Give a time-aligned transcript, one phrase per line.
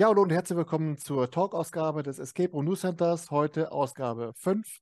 [0.00, 3.32] Ja, hallo und herzlich willkommen zur Talk-Ausgabe des Escape Room News Centers.
[3.32, 4.78] Heute Ausgabe 5.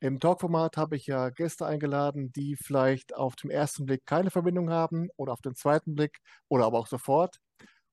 [0.00, 4.68] Im Talk-Format habe ich ja Gäste eingeladen, die vielleicht auf den ersten Blick keine Verbindung
[4.68, 7.38] haben oder auf den zweiten Blick oder aber auch sofort.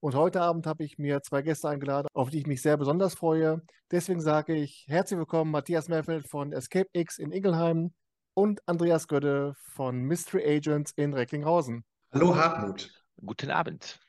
[0.01, 3.15] Und heute Abend habe ich mir zwei Gäste eingeladen, auf die ich mich sehr besonders
[3.15, 3.61] freue.
[3.89, 7.93] Deswegen sage ich herzlich willkommen Matthias Merfeld von Escape X in Ingelheim
[8.33, 11.85] und Andreas Gödde von Mystery Agents in Recklinghausen.
[12.11, 12.91] Hallo Hartmut.
[13.25, 14.01] Guten Abend.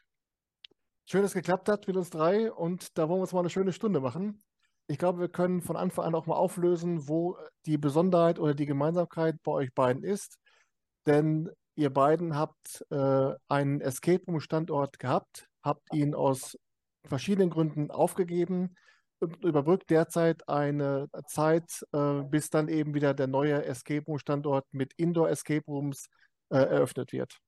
[1.11, 3.49] Schön, dass es geklappt hat mit uns drei und da wollen wir uns mal eine
[3.49, 4.43] schöne Stunde machen.
[4.89, 8.67] Ich glaube, wir können von Anfang an auch mal auflösen, wo die Besonderheit oder die
[8.67, 10.37] Gemeinsamkeit bei euch beiden ist.
[11.07, 16.59] Denn ihr beiden habt äh, einen Escape Room Standort gehabt, habt ihn aus
[17.07, 18.75] verschiedenen Gründen aufgegeben
[19.19, 24.67] und überbrückt derzeit eine Zeit, äh, bis dann eben wieder der neue Escape Room Standort
[24.73, 26.11] mit Indoor Escape Rooms
[26.51, 27.39] äh, eröffnet wird.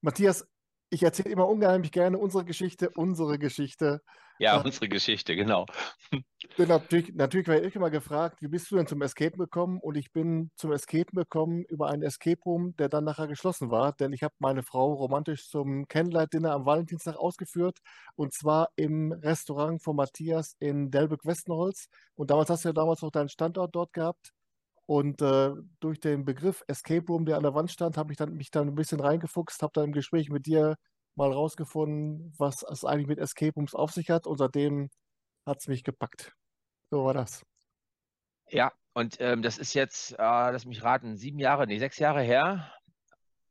[0.00, 0.46] Matthias,
[0.90, 4.02] ich erzähle immer unheimlich gerne unsere Geschichte, unsere Geschichte.
[4.40, 5.66] Ja, äh, unsere Geschichte, genau.
[6.58, 9.78] Natürlich, natürlich werde ich immer gefragt, wie bist du denn zum Escape gekommen?
[9.80, 13.92] Und ich bin zum Escape gekommen über einen Escape Room, der dann nachher geschlossen war,
[13.92, 17.78] denn ich habe meine Frau romantisch zum Candlelight-Dinner am Valentinstag ausgeführt
[18.16, 21.88] und zwar im Restaurant von Matthias in Delbrück-Westenholz.
[22.16, 24.32] Und damals hast du ja damals noch deinen Standort dort gehabt.
[24.90, 28.34] Und äh, durch den Begriff Escape Room, der an der Wand stand, habe ich dann,
[28.34, 30.74] mich dann ein bisschen reingefuchst, habe dann im Gespräch mit dir
[31.14, 34.26] mal rausgefunden, was es eigentlich mit Escape Rooms auf sich hat.
[34.26, 34.90] Und seitdem
[35.46, 36.34] hat es mich gepackt.
[36.90, 37.46] So war das.
[38.48, 42.22] Ja, und ähm, das ist jetzt, äh, lass mich raten, sieben Jahre, nee, sechs Jahre
[42.22, 42.74] her,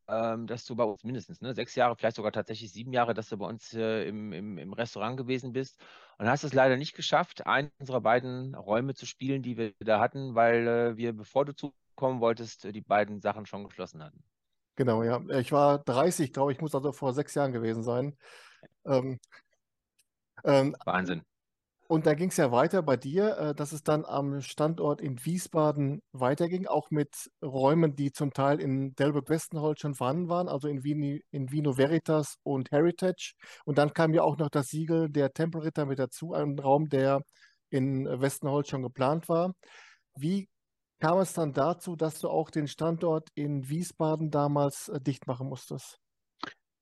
[0.10, 3.30] ähm, dass du bei uns mindestens, ne, sechs Jahre, vielleicht sogar tatsächlich sieben Jahre, dass
[3.30, 5.80] du bei uns äh, im, im, im Restaurant gewesen bist
[6.18, 10.00] und hast es leider nicht geschafft, einen unserer beiden Räume zu spielen, die wir da
[10.00, 14.24] hatten, weil äh, wir, bevor du zukommen wolltest, die beiden Sachen schon geschlossen hatten.
[14.76, 15.22] Genau, ja.
[15.40, 18.18] Ich war 30, glaube ich, muss also vor sechs Jahren gewesen sein.
[18.86, 19.20] Ähm,
[20.44, 21.24] ähm, Wahnsinn.
[21.91, 25.25] Und da ging es ja weiter bei dir, äh, dass es dann am Standort in
[25.25, 30.83] Wiesbaden weiterging, auch mit Räumen, die zum Teil in Delbrück-Westenholz schon vorhanden waren, also in,
[30.83, 33.33] Vini, in Vino Veritas und Heritage.
[33.66, 37.22] Und dann kam ja auch noch das Siegel der Tempelritter mit dazu, ein Raum, der
[37.72, 39.56] in Westenholz schon geplant war.
[40.16, 40.47] Wie
[41.00, 45.47] kam es dann dazu, dass du auch den Standort in Wiesbaden damals äh, dicht machen
[45.47, 45.99] musstest?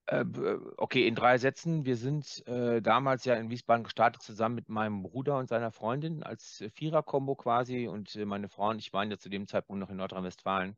[0.08, 1.86] Äh, äh, okay, in drei Sätzen.
[1.86, 6.24] Wir sind äh, damals ja in Wiesbaden gestartet, zusammen mit meinem Bruder und seiner Freundin
[6.24, 7.88] als äh, Vierer-Kombo quasi.
[7.88, 10.78] Und meine Frau und ich waren ja zu dem Zeitpunkt noch in Nordrhein-Westfalen.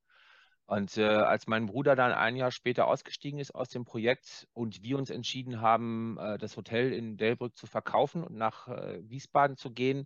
[0.65, 4.83] Und äh, als mein Bruder dann ein Jahr später ausgestiegen ist aus dem Projekt und
[4.83, 10.05] wir uns entschieden haben, das Hotel in Delbrück zu verkaufen und nach Wiesbaden zu gehen,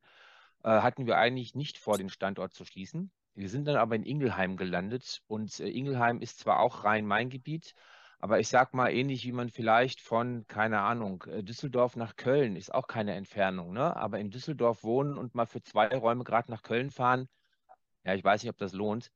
[0.63, 3.11] hatten wir eigentlich nicht vor, den Standort zu schließen.
[3.35, 7.75] Wir sind dann aber in Ingelheim gelandet und Ingelheim ist zwar auch Rhein-Main-Gebiet,
[8.23, 12.56] aber ich sag mal, ähnlich wie man vielleicht von, keine Ahnung, äh, Düsseldorf nach Köln
[12.56, 13.97] ist auch keine Entfernung, ne?
[13.97, 17.28] Aber in Düsseldorf wohnen und mal für zwei Räume gerade nach Köln fahren,
[18.06, 19.11] ja, ich weiß nicht, ob das lohnt.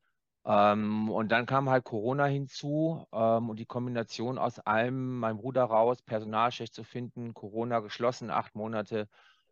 [0.45, 5.63] Ähm, und dann kam halt Corona hinzu ähm, und die Kombination aus allem, mein Bruder
[5.63, 9.07] raus, Personal zu finden, Corona geschlossen, acht Monate,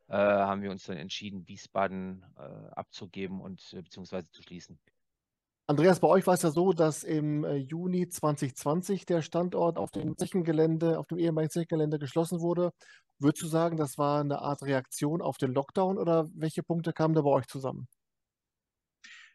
[0.09, 4.77] äh, haben wir uns dann entschieden, Wiesbaden äh, abzugeben und äh, beziehungsweise zu schließen.
[5.68, 9.90] Andreas, bei euch war es ja so, dass im äh, Juni 2020 der Standort auf
[9.90, 12.72] dem Zechengelände, auf dem ehemaligen Zechengelände geschlossen wurde.
[13.18, 17.16] Würdest du sagen, das war eine Art Reaktion auf den Lockdown oder welche Punkte kamen
[17.16, 17.88] da bei euch zusammen?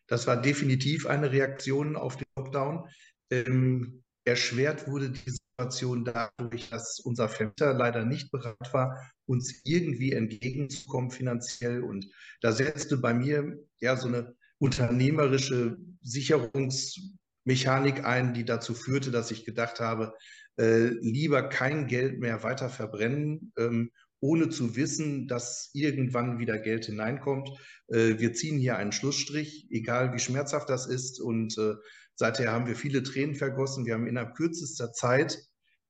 [0.06, 2.88] Das war definitiv eine Reaktion auf den Lockdown.
[3.30, 10.12] Ähm, erschwert wurde die Situation dadurch, dass unser Vermieter leider nicht bereit war, uns irgendwie
[10.12, 11.82] entgegenzukommen finanziell.
[11.82, 12.06] Und
[12.40, 19.44] da setzte bei mir ja so eine unternehmerische Sicherungsmechanik ein, die dazu führte, dass ich
[19.44, 20.14] gedacht habe,
[20.58, 26.84] äh, lieber kein Geld mehr weiter verbrennen, ähm, ohne zu wissen, dass irgendwann wieder Geld
[26.84, 27.48] hineinkommt.
[27.88, 31.20] Äh, wir ziehen hier einen Schlussstrich, egal wie schmerzhaft das ist.
[31.20, 31.74] Und äh,
[32.14, 33.86] seither haben wir viele Tränen vergossen.
[33.86, 35.38] Wir haben innerhalb kürzester Zeit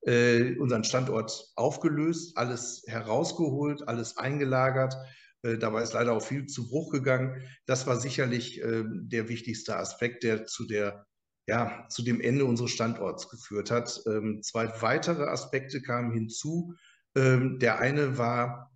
[0.02, 4.94] äh, unseren Standort aufgelöst, alles herausgeholt, alles eingelagert
[5.42, 7.42] dabei ist leider auch viel zu Bruch gegangen.
[7.66, 11.06] Das war sicherlich äh, der wichtigste Aspekt, der zu der
[11.46, 14.00] ja, zu dem Ende unseres Standorts geführt hat.
[14.06, 16.74] Ähm, zwei weitere Aspekte kamen hinzu.
[17.16, 18.70] Ähm, der eine war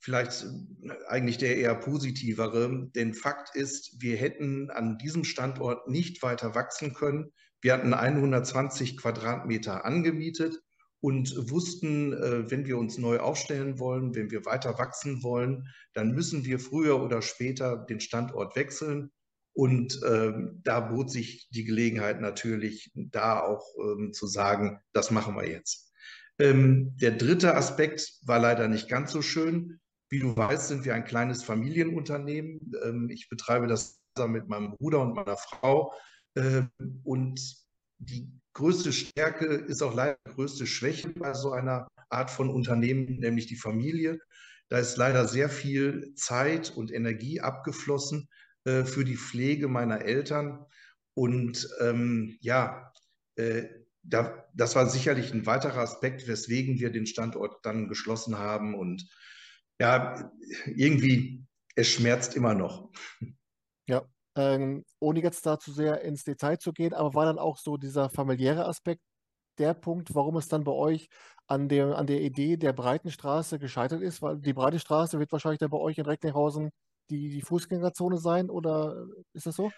[0.00, 0.44] vielleicht
[0.82, 6.54] äh, eigentlich der eher positivere, denn Fakt ist, wir hätten an diesem Standort nicht weiter
[6.54, 7.32] wachsen können.
[7.62, 10.60] Wir hatten 120 Quadratmeter angemietet
[11.00, 16.12] und wussten, äh, wenn wir uns neu aufstellen wollen, wenn wir weiter wachsen wollen, dann
[16.12, 19.10] müssen wir früher oder später den Standort wechseln.
[19.52, 25.34] Und ähm, da bot sich die Gelegenheit natürlich, da auch ähm, zu sagen, das machen
[25.34, 25.92] wir jetzt.
[26.38, 29.80] Ähm, der dritte Aspekt war leider nicht ganz so schön.
[30.08, 33.08] Wie du weißt, sind wir ein kleines Familienunternehmen.
[33.10, 35.92] Ich betreibe das mit meinem Bruder und meiner Frau.
[37.04, 37.40] Und
[37.98, 43.46] die größte Stärke ist auch leider größte Schwäche bei so einer Art von Unternehmen, nämlich
[43.46, 44.18] die Familie.
[44.68, 48.28] Da ist leider sehr viel Zeit und Energie abgeflossen
[48.64, 50.64] äh, für die Pflege meiner Eltern.
[51.14, 52.92] Und ähm, ja,
[53.36, 53.64] äh,
[54.02, 58.74] da, das war sicherlich ein weiterer Aspekt, weswegen wir den Standort dann geschlossen haben.
[58.74, 59.08] Und
[59.80, 60.32] ja,
[60.66, 61.44] irgendwie,
[61.74, 62.90] es schmerzt immer noch.
[63.88, 67.58] Ja, ähm, ohne jetzt da zu sehr ins Detail zu gehen, aber war dann auch
[67.58, 69.02] so dieser familiäre Aspekt
[69.58, 71.08] der Punkt, warum es dann bei euch
[71.46, 74.22] an der, an der Idee der breiten Straße gescheitert ist?
[74.22, 76.70] Weil die breite Straße wird wahrscheinlich dann bei euch in Recklinghausen
[77.10, 79.70] die, die Fußgängerzone sein oder ist das so?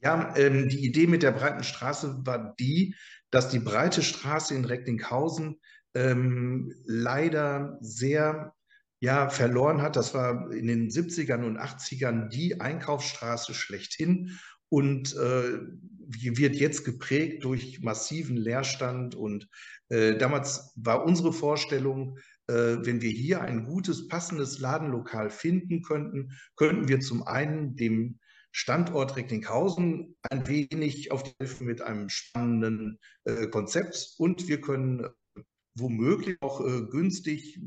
[0.00, 2.94] Ja, ähm, die Idee mit der breiten Straße war die,
[3.30, 5.60] dass die breite Straße in Recklinghausen
[5.94, 8.54] ähm, leider sehr
[9.02, 9.96] ja, verloren hat.
[9.96, 14.38] Das war in den 70ern und 80ern die Einkaufsstraße schlechthin
[14.68, 15.58] und äh,
[16.06, 19.16] wird jetzt geprägt durch massiven Leerstand.
[19.16, 19.48] Und
[19.88, 22.16] äh, damals war unsere Vorstellung,
[22.46, 28.20] äh, wenn wir hier ein gutes, passendes Ladenlokal finden könnten, könnten wir zum einen dem
[28.52, 35.00] Standort Recklinghausen ein wenig auf die Hilfe mit einem spannenden äh, Konzept und wir können
[35.00, 35.40] äh,
[35.74, 37.58] womöglich auch äh, günstig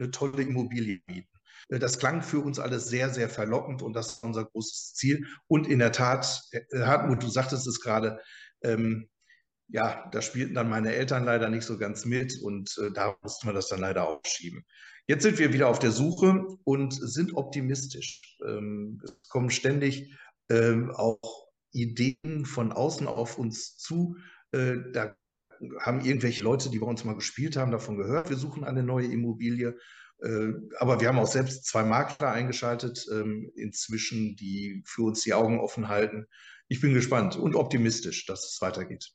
[0.00, 1.28] eine tolle Immobilie bieten.
[1.68, 5.26] Äh, das klang für uns alles sehr, sehr verlockend und das ist unser großes Ziel.
[5.46, 8.20] Und in der Tat, äh, Hartmut, du sagtest es gerade,
[8.62, 9.08] ähm,
[9.68, 13.46] ja, da spielten dann meine Eltern leider nicht so ganz mit und äh, da mussten
[13.46, 14.64] wir das dann leider aufschieben.
[15.06, 18.20] Jetzt sind wir wieder auf der Suche und sind optimistisch.
[18.46, 20.12] Ähm, es kommen ständig
[20.48, 24.16] ähm, auch Ideen von außen auf uns zu.
[24.52, 25.16] Äh, da
[25.80, 29.06] haben irgendwelche Leute, die bei uns mal gespielt haben, davon gehört, wir suchen eine neue
[29.06, 29.76] Immobilie.
[30.22, 35.34] Äh, aber wir haben auch selbst zwei Makler eingeschaltet ähm, inzwischen, die für uns die
[35.34, 36.26] Augen offen halten.
[36.68, 39.10] Ich bin gespannt und optimistisch, dass es weitergeht.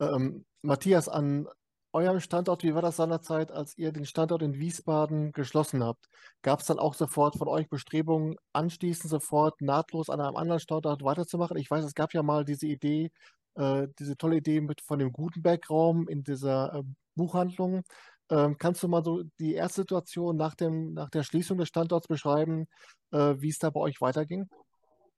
[0.00, 1.46] Ähm, Matthias, an
[1.92, 6.06] eurem Standort, wie war das seinerzeit, als ihr den Standort in Wiesbaden geschlossen habt?
[6.42, 11.02] Gab es dann auch sofort von euch Bestrebungen, anschließend sofort nahtlos an einem anderen Standort
[11.02, 11.56] weiterzumachen?
[11.56, 13.10] Ich weiß, es gab ja mal diese Idee,
[13.56, 16.82] äh, diese tolle Idee mit von dem Gutenberg-Raum in dieser äh,
[17.14, 17.82] Buchhandlung.
[18.30, 22.08] Ähm, kannst du mal so die erste Situation nach, dem, nach der Schließung des Standorts
[22.08, 22.66] beschreiben,
[23.12, 24.48] äh, wie es da bei euch weiterging?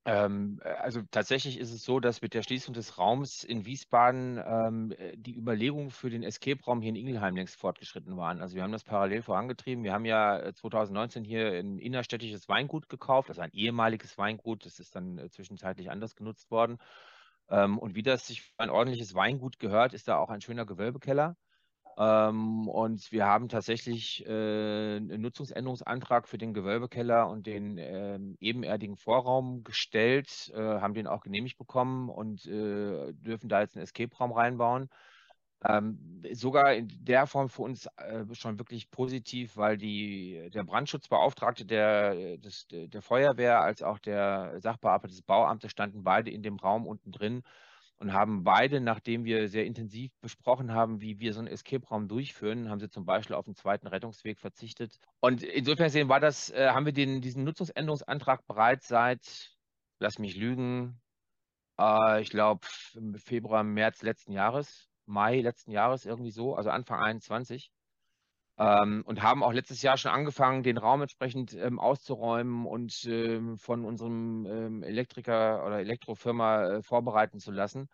[0.05, 4.41] Ähm, äh, also tatsächlich ist es so, dass mit der Schließung des Raums in Wiesbaden
[4.43, 8.41] ähm, äh, die Überlegungen für den Escape-Raum hier in Ingelheim längst fortgeschritten waren.
[8.41, 9.83] Also wir haben das parallel vorangetrieben.
[9.83, 14.65] Wir haben ja 2019 äh, hier ein innerstädtisches Weingut gekauft, also ein ehemaliges Weingut.
[14.65, 16.77] Das ist dann zwischenzeitlich anders genutzt worden.
[17.49, 20.65] Ähm, und wie das sich für ein ordentliches Weingut gehört, ist da auch ein schöner
[20.65, 21.35] Gewölbekeller.
[21.97, 24.29] Ähm, und wir haben tatsächlich äh,
[24.97, 31.21] einen Nutzungsänderungsantrag für den Gewölbekeller und den äh, ebenerdigen Vorraum gestellt, äh, haben den auch
[31.21, 34.89] genehmigt bekommen und äh, dürfen da jetzt einen Escape-Raum reinbauen.
[35.65, 41.65] Ähm, sogar in der Form für uns äh, schon wirklich positiv, weil die, der Brandschutzbeauftragte
[41.65, 46.87] der, des, der Feuerwehr als auch der Sachbearbeiter des Bauamtes standen beide in dem Raum
[46.87, 47.43] unten drin
[47.97, 52.69] und haben beide, nachdem wir sehr intensiv besprochen haben, wie wir so einen Escape-Raum durchführen,
[52.69, 54.97] haben sie zum Beispiel auf den zweiten Rettungsweg verzichtet.
[55.19, 59.51] Und insofern sehen war das, äh, haben wir den, diesen Nutzungsänderungsantrag bereits seit,
[59.99, 61.01] lass mich lügen,
[61.77, 62.65] äh, ich glaube
[63.17, 67.71] Februar, März letzten Jahres, Mai letzten Jahres irgendwie so, also Anfang 21.
[68.57, 73.57] Ähm, und haben auch letztes Jahr schon angefangen, den Raum entsprechend ähm, auszuräumen und ähm,
[73.57, 77.87] von unserem ähm, Elektriker oder Elektrofirma äh, vorbereiten zu lassen.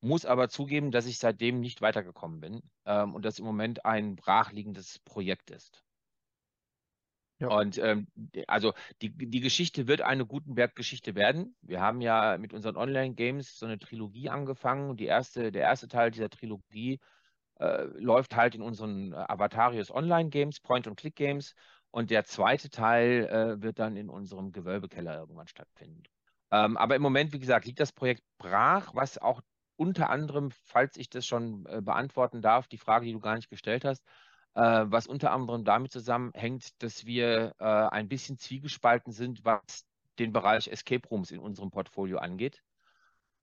[0.00, 4.16] Muss aber zugeben, dass ich seitdem nicht weitergekommen bin ähm, und das im Moment ein
[4.16, 5.82] brachliegendes Projekt ist.
[7.42, 7.48] Ja.
[7.48, 8.06] Und ähm,
[8.46, 11.56] also die, die Geschichte wird eine Gutenberg-Geschichte werden.
[11.60, 14.96] Wir haben ja mit unseren Online-Games so eine Trilogie angefangen.
[14.96, 17.00] Die erste, der erste Teil dieser Trilogie
[17.58, 21.54] äh, läuft halt in unseren äh, Avatarius Online-Games, Point-and-Click-Games.
[21.90, 26.04] Und der zweite Teil äh, wird dann in unserem Gewölbekeller irgendwann stattfinden.
[26.52, 29.40] Ähm, aber im Moment, wie gesagt, liegt das Projekt brach, was auch
[29.74, 33.50] unter anderem, falls ich das schon äh, beantworten darf, die Frage, die du gar nicht
[33.50, 34.04] gestellt hast,
[34.54, 39.86] äh, was unter anderem damit zusammenhängt, dass wir äh, ein bisschen zwiegespalten sind, was
[40.18, 42.62] den Bereich Escape Rooms in unserem Portfolio angeht.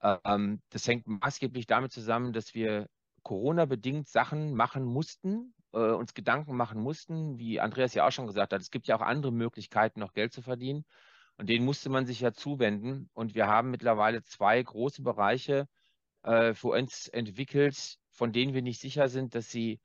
[0.02, 2.88] Ähm, das hängt maßgeblich damit zusammen, dass wir
[3.24, 8.54] Corona-bedingt Sachen machen mussten, äh, uns Gedanken machen mussten, wie Andreas ja auch schon gesagt
[8.54, 10.86] hat, es gibt ja auch andere Möglichkeiten, noch Geld zu verdienen.
[11.38, 13.10] Und denen musste man sich ja zuwenden.
[13.14, 15.68] Und wir haben mittlerweile zwei große Bereiche
[16.24, 19.80] äh, für uns entwickelt, von denen wir nicht sicher sind, dass sie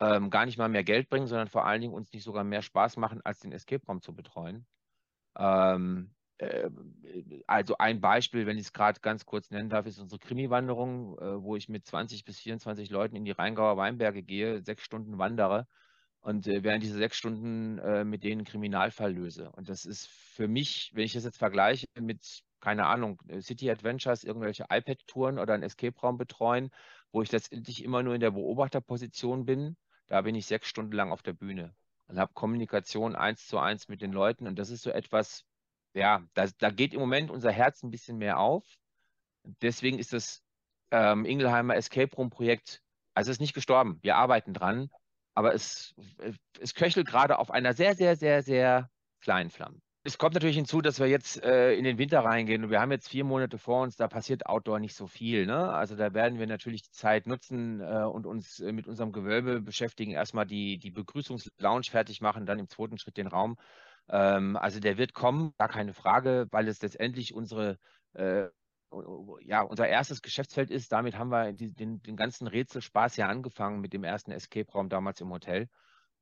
[0.00, 2.62] ähm, gar nicht mal mehr Geld bringen, sondern vor allen Dingen uns nicht sogar mehr
[2.62, 4.66] Spaß machen, als den Escape Raum zu betreuen.
[5.38, 6.70] Ähm, äh,
[7.46, 11.42] also ein Beispiel, wenn ich es gerade ganz kurz nennen darf, ist unsere Krimi-Wanderung, äh,
[11.42, 15.66] wo ich mit 20 bis 24 Leuten in die Rheingauer Weinberge gehe, sechs Stunden wandere
[16.20, 19.50] und äh, während diese sechs Stunden äh, mit denen einen Kriminalfall löse.
[19.52, 24.24] Und das ist für mich, wenn ich das jetzt vergleiche mit, keine Ahnung, City Adventures,
[24.24, 26.70] irgendwelche iPad-Touren oder einen Escape-Raum betreuen,
[27.12, 29.76] wo ich letztendlich immer nur in der Beobachterposition bin,
[30.08, 31.74] da bin ich sechs Stunden lang auf der Bühne
[32.08, 34.46] und habe Kommunikation eins zu eins mit den Leuten.
[34.46, 35.44] Und das ist so etwas,
[35.94, 38.64] ja, da, da geht im Moment unser Herz ein bisschen mehr auf.
[39.62, 40.42] Deswegen ist das
[40.90, 42.82] ähm, Ingelheimer Escape Room Projekt,
[43.14, 43.98] also es ist nicht gestorben.
[44.02, 44.90] Wir arbeiten dran,
[45.34, 45.94] aber es,
[46.60, 49.80] es köchelt gerade auf einer sehr, sehr, sehr, sehr kleinen Flamme.
[50.06, 52.92] Es kommt natürlich hinzu, dass wir jetzt äh, in den Winter reingehen und wir haben
[52.92, 55.46] jetzt vier Monate vor uns, da passiert Outdoor nicht so viel.
[55.46, 55.68] Ne?
[55.68, 59.60] Also da werden wir natürlich die Zeit nutzen äh, und uns äh, mit unserem Gewölbe
[59.60, 63.56] beschäftigen, erstmal die, die Begrüßungslounge fertig machen, dann im zweiten Schritt den Raum.
[64.08, 67.76] Ähm, also der wird kommen, gar keine Frage, weil es letztendlich unsere
[68.12, 68.46] äh,
[69.40, 70.92] ja, unser erstes Geschäftsfeld ist.
[70.92, 75.20] Damit haben wir die, den, den ganzen Rätselspaß ja angefangen mit dem ersten Escape-Raum damals
[75.20, 75.68] im Hotel.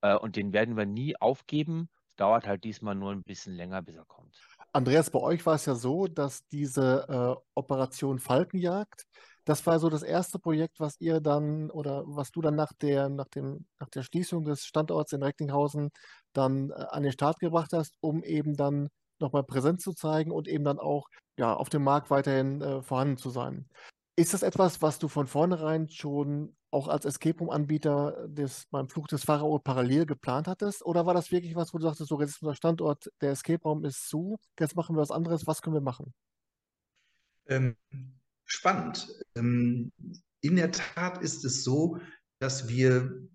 [0.00, 3.96] Äh, und den werden wir nie aufgeben dauert halt diesmal nur ein bisschen länger, bis
[3.96, 4.36] er kommt.
[4.72, 9.04] Andreas, bei euch war es ja so, dass diese äh, Operation Falkenjagd,
[9.44, 13.08] das war so das erste Projekt, was ihr dann oder was du dann nach der,
[13.08, 15.90] nach dem, nach der Schließung des Standorts in Recklinghausen
[16.32, 18.88] dann äh, an den Start gebracht hast, um eben dann
[19.20, 23.16] nochmal Präsenz zu zeigen und eben dann auch ja, auf dem Markt weiterhin äh, vorhanden
[23.16, 23.68] zu sein.
[24.16, 28.28] Ist das etwas, was du von vornherein schon auch als Escape Room-Anbieter
[28.70, 30.84] beim Flug des Pharao parallel geplant hattest?
[30.84, 33.62] Oder war das wirklich was, wo du sagtest, so jetzt ist unser Standort, der Escape
[33.62, 36.12] Raum ist zu, jetzt machen wir was anderes, was können wir machen?
[37.46, 37.76] Ähm,
[38.44, 39.08] spannend.
[39.36, 39.92] Ähm,
[40.40, 41.98] in der Tat ist es so,
[42.40, 43.28] dass wir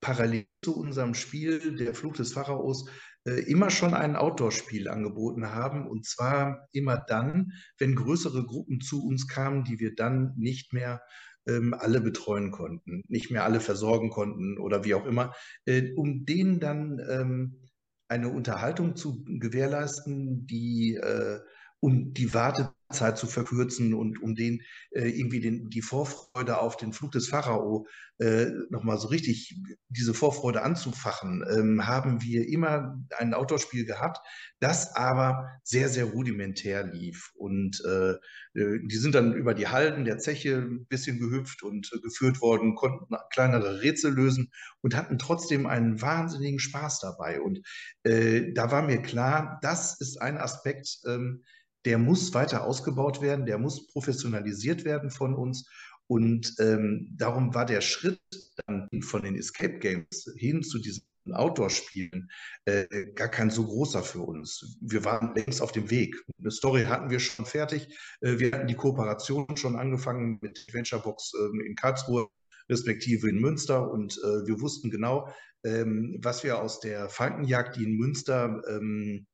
[0.00, 2.88] parallel zu unserem Spiel Der Flug des Pharaos
[3.24, 5.86] äh, immer schon ein Outdoor-Spiel angeboten haben.
[5.86, 11.02] Und zwar immer dann, wenn größere Gruppen zu uns kamen, die wir dann nicht mehr
[11.46, 15.34] ähm, alle betreuen konnten, nicht mehr alle versorgen konnten oder wie auch immer,
[15.64, 17.60] äh, um denen dann ähm,
[18.08, 21.40] eine Unterhaltung zu gewährleisten, die äh,
[21.80, 26.92] um die Wartezeit zu verkürzen und um den äh, irgendwie den, die Vorfreude auf den
[26.92, 27.86] Flug des Pharao
[28.18, 34.18] äh, nochmal so richtig diese Vorfreude anzufachen, ähm, haben wir immer ein Outdoor-Spiel gehabt,
[34.60, 37.32] das aber sehr, sehr rudimentär lief.
[37.34, 38.12] Und äh,
[38.58, 42.40] äh die sind dann über die Halden der Zeche ein bisschen gehüpft und äh, geführt
[42.40, 44.50] worden, konnten kleinere Rätsel lösen
[44.80, 47.40] und hatten trotzdem einen wahnsinnigen Spaß dabei.
[47.40, 47.60] Und
[48.04, 51.42] äh, da war mir klar, das ist ein Aspekt, ähm,
[51.86, 55.68] der muss weiter ausgebaut werden, der muss professionalisiert werden von uns.
[56.08, 58.20] Und ähm, darum war der Schritt
[58.66, 62.28] dann von den Escape Games hin zu diesen Outdoor-Spielen
[62.64, 64.78] äh, gar kein so großer für uns.
[64.80, 66.14] Wir waren längst auf dem Weg.
[66.38, 67.88] Eine Story hatten wir schon fertig.
[68.20, 72.28] Äh, wir hatten die Kooperation schon angefangen mit Adventure Box äh, in Karlsruhe,
[72.68, 73.90] respektive in Münster.
[73.90, 75.28] Und äh, wir wussten genau,
[75.64, 79.26] ähm, was wir aus der Falkenjagd, die in Münster ähm,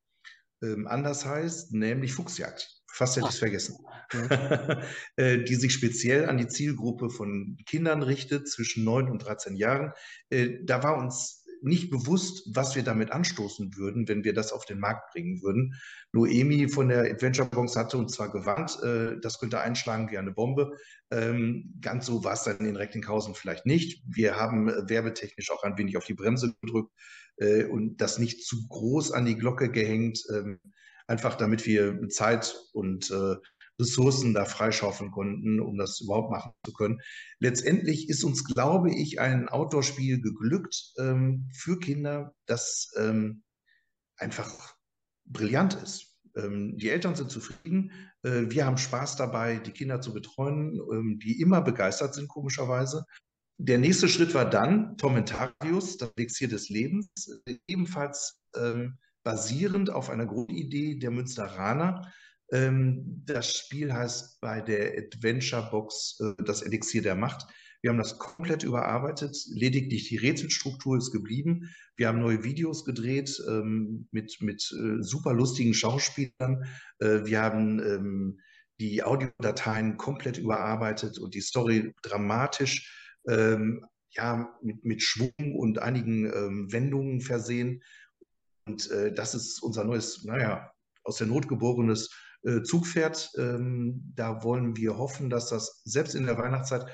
[0.63, 2.81] ähm, anders heißt, nämlich Fuchsjagd.
[2.91, 3.77] Fast hätte ich es vergessen.
[5.15, 9.91] äh, die sich speziell an die Zielgruppe von Kindern richtet, zwischen 9 und 13 Jahren.
[10.29, 14.65] Äh, da war uns nicht bewusst, was wir damit anstoßen würden, wenn wir das auf
[14.65, 15.75] den Markt bringen würden.
[16.11, 20.31] Noemi von der Adventure Box hatte uns zwar gewarnt, äh, das könnte einschlagen wie eine
[20.31, 20.77] Bombe.
[21.09, 24.03] Ähm, ganz so war es dann in Recklinghausen vielleicht nicht.
[24.05, 26.91] Wir haben äh, werbetechnisch auch ein wenig auf die Bremse gedrückt
[27.43, 30.59] äh, und das nicht zu groß an die Glocke gehängt, ähm,
[31.07, 33.35] einfach damit wir Zeit und äh,
[33.79, 37.01] Ressourcen da freischaufeln konnten, um das überhaupt machen zu können.
[37.39, 43.43] Letztendlich ist uns, glaube ich, ein Outdoor-Spiel geglückt ähm, für Kinder, das ähm,
[44.17, 44.75] einfach
[45.25, 46.15] brillant ist.
[46.35, 47.91] Ähm, die Eltern sind zufrieden,
[48.23, 53.05] äh, wir haben Spaß dabei, die Kinder zu betreuen, ähm, die immer begeistert sind, komischerweise.
[53.57, 57.07] Der nächste Schritt war dann Tormentarius, das Elixier des Lebens,
[57.67, 62.11] ebenfalls ähm, basierend auf einer Grundidee der Münsteraner,
[62.53, 67.47] ähm, das Spiel heißt bei der Adventure Box äh, das Elixier der Macht.
[67.81, 69.35] Wir haben das komplett überarbeitet.
[69.49, 71.69] Lediglich die Rätselstruktur ist geblieben.
[71.97, 76.65] Wir haben neue Videos gedreht ähm, mit, mit äh, super lustigen Schauspielern.
[76.99, 78.39] Äh, wir haben ähm,
[78.79, 86.25] die Audiodateien komplett überarbeitet und die Story dramatisch ähm, ja, mit, mit Schwung und einigen
[86.25, 87.81] ähm, Wendungen versehen.
[88.65, 90.71] Und äh, das ist unser neues, naja,
[91.03, 92.09] aus der Not geborenes
[92.43, 93.31] äh, Zugpferd.
[93.37, 96.85] Ähm, da wollen wir hoffen, dass das selbst in der Weihnachtszeit,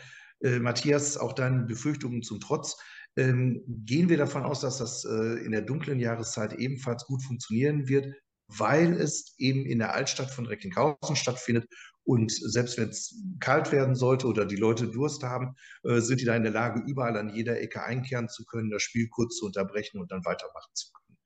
[0.41, 2.77] äh, Matthias, auch deinen Befürchtungen zum Trotz,
[3.17, 7.87] ähm, gehen wir davon aus, dass das äh, in der dunklen Jahreszeit ebenfalls gut funktionieren
[7.87, 8.15] wird,
[8.47, 11.67] weil es eben in der Altstadt von Recklinghausen stattfindet.
[12.09, 16.25] Und selbst wenn es kalt werden sollte oder die Leute Durst haben, äh, sind die
[16.25, 19.45] da in der Lage, überall an jeder Ecke einkehren zu können, das Spiel kurz zu
[19.45, 21.17] unterbrechen und dann weitermachen zu können.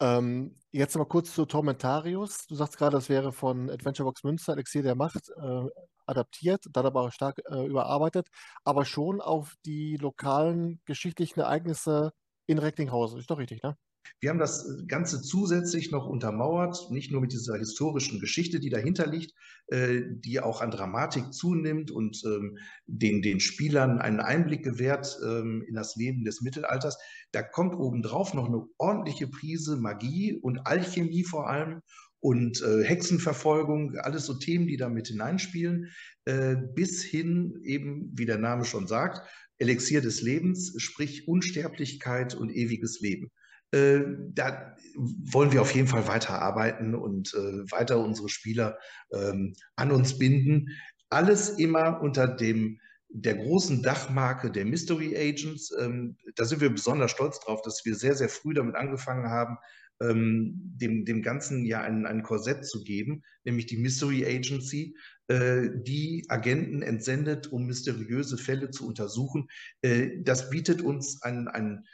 [0.00, 2.48] Ähm, jetzt mal kurz zu Tormentarius.
[2.48, 5.66] Du sagst gerade, das wäre von Adventurebox Münster, Elixier der Macht, äh,
[6.04, 8.26] adaptiert, dann aber auch stark äh, überarbeitet,
[8.64, 12.10] aber schon auf die lokalen geschichtlichen Ereignisse
[12.46, 13.20] in Recklinghausen.
[13.20, 13.76] Ist doch richtig, ne?
[14.20, 19.06] Wir haben das Ganze zusätzlich noch untermauert, nicht nur mit dieser historischen Geschichte, die dahinter
[19.06, 19.34] liegt,
[19.68, 25.62] äh, die auch an Dramatik zunimmt und ähm, den, den Spielern einen Einblick gewährt ähm,
[25.66, 26.98] in das Leben des Mittelalters.
[27.32, 31.80] Da kommt obendrauf noch eine ordentliche Prise Magie und Alchemie vor allem
[32.20, 35.90] und äh, Hexenverfolgung, alles so Themen, die da mit hineinspielen,
[36.24, 42.50] äh, bis hin eben, wie der Name schon sagt, Elixier des Lebens, sprich Unsterblichkeit und
[42.50, 43.30] ewiges Leben.
[43.74, 44.04] Äh,
[44.34, 48.78] da wollen wir auf jeden Fall weiterarbeiten und äh, weiter unsere Spieler
[49.12, 50.68] ähm, an uns binden.
[51.10, 52.78] Alles immer unter dem
[53.08, 55.72] der großen Dachmarke der Mystery Agents.
[55.80, 59.56] Ähm, da sind wir besonders stolz drauf, dass wir sehr, sehr früh damit angefangen haben,
[60.00, 64.96] ähm, dem, dem Ganzen ja ein, ein Korsett zu geben, nämlich die Mystery Agency,
[65.28, 69.48] äh, die Agenten entsendet, um mysteriöse Fälle zu untersuchen.
[69.82, 71.84] Äh, das bietet uns ein, ein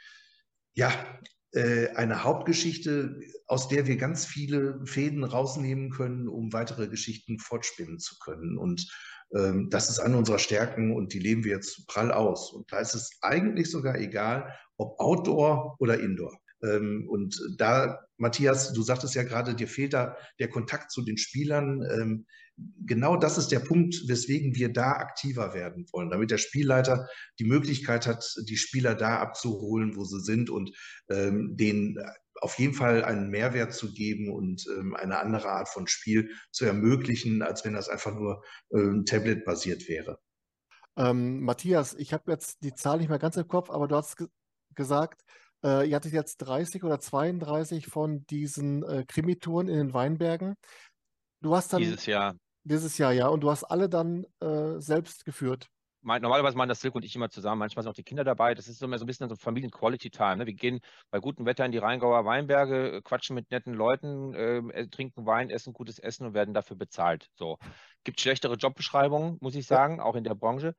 [0.73, 0.91] ja,
[1.53, 8.17] eine Hauptgeschichte, aus der wir ganz viele Fäden rausnehmen können, um weitere Geschichten fortspinnen zu
[8.19, 8.57] können.
[8.57, 8.87] Und
[9.35, 12.51] ähm, das ist eine unserer Stärken und die leben wir jetzt prall aus.
[12.51, 16.37] Und da ist es eigentlich sogar egal, ob Outdoor oder Indoor.
[16.63, 21.17] Ähm, und da, Matthias, du sagtest ja gerade, dir fehlt da der Kontakt zu den
[21.17, 21.81] Spielern.
[21.91, 22.25] Ähm,
[22.57, 27.07] genau das ist der Punkt, weswegen wir da aktiver werden wollen, damit der Spielleiter
[27.39, 30.71] die Möglichkeit hat, die Spieler da abzuholen, wo sie sind und
[31.09, 31.97] ähm, denen
[32.41, 36.65] auf jeden Fall einen Mehrwert zu geben und ähm, eine andere Art von Spiel zu
[36.65, 40.19] ermöglichen, als wenn das einfach nur ähm, Tablet-basiert wäre.
[40.97, 44.17] Ähm, Matthias, ich habe jetzt die Zahl nicht mehr ganz im Kopf, aber du hast
[44.75, 45.23] gesagt,
[45.63, 50.55] äh, ihr hattet jetzt 30 oder 32 von diesen äh, Krimitouren in den Weinbergen.
[51.41, 52.35] Du hast dann Dieses Jahr.
[52.63, 55.67] dieses Jahr, ja, und du hast alle dann äh, selbst geführt.
[56.03, 57.59] Mein, normalerweise machen das Silke und ich immer zusammen.
[57.59, 58.55] Manchmal sind auch die Kinder dabei.
[58.55, 60.37] Das ist so, immer so ein bisschen so Familien-Quality-Time.
[60.37, 60.45] Ne?
[60.47, 60.79] Wir gehen
[61.11, 65.27] bei gutem Wetter in die Rheingauer Weinberge, äh, quatschen mit netten Leuten, ähm, äh, trinken
[65.27, 67.29] Wein, essen gutes Essen und werden dafür bezahlt.
[67.35, 67.57] So.
[68.03, 70.73] Gibt schlechtere Jobbeschreibungen, muss ich sagen, auch in der Branche.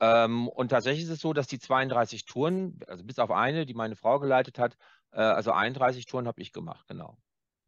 [0.00, 3.74] Ähm, und tatsächlich ist es so, dass die 32 Touren, also bis auf eine, die
[3.74, 4.76] meine Frau geleitet hat,
[5.12, 7.16] äh, also 31 Touren habe ich gemacht, genau.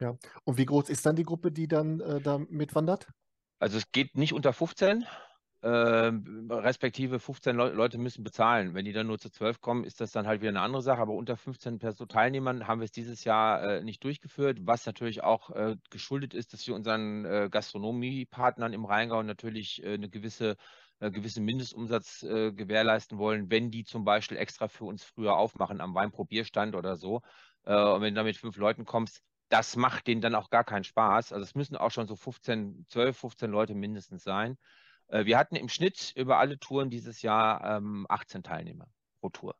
[0.02, 0.16] Ja.
[0.42, 3.06] Und wie groß ist dann die Gruppe, die dann äh, da mitwandert?
[3.60, 5.06] Also es geht nicht unter 15,
[5.60, 5.68] äh,
[6.50, 8.74] respektive 15 Le Leute müssen bezahlen.
[8.74, 11.00] Wenn die dann nur zu 12 kommen, ist das dann halt wieder eine andere Sache.
[11.00, 15.22] Aber unter 15 Person Teilnehmern haben wir es dieses Jahr äh, nicht durchgeführt, was natürlich
[15.22, 20.56] auch äh, geschuldet ist, dass wir unseren äh, Gastronomiepartnern im Rheingau natürlich äh, eine gewisse
[20.98, 25.80] äh, gewissen Mindestumsatz äh, gewährleisten wollen, wenn die zum Beispiel extra für uns früher aufmachen
[25.80, 27.20] am Weinprobierstand oder so.
[27.64, 30.84] Und wenn du da mit fünf Leuten kommst, das macht denen dann auch gar keinen
[30.84, 31.32] Spaß.
[31.32, 34.56] Also es müssen auch schon so 15, 12, 15 Leute mindestens sein.
[35.08, 38.86] Äh, wir hatten im Schnitt über alle Touren dieses Jahr ähm, 18 Teilnehmer
[39.20, 39.54] pro Tour.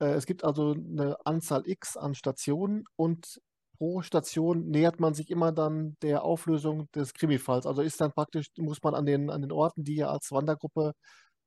[0.00, 3.40] Äh, es gibt also eine Anzahl X an Stationen und
[3.78, 7.64] pro Station nähert man sich immer dann der Auflösung des Krimifalls.
[7.64, 10.92] Also ist dann praktisch, muss man an den, an den Orten, die ihr als Wandergruppe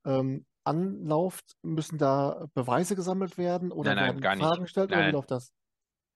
[0.06, 5.12] ähm, anlauft, müssen da Beweise gesammelt werden oder nein, nein, Fragen gestellt Nein, oder wie
[5.12, 5.13] nein.
[5.13, 5.54] läuft das?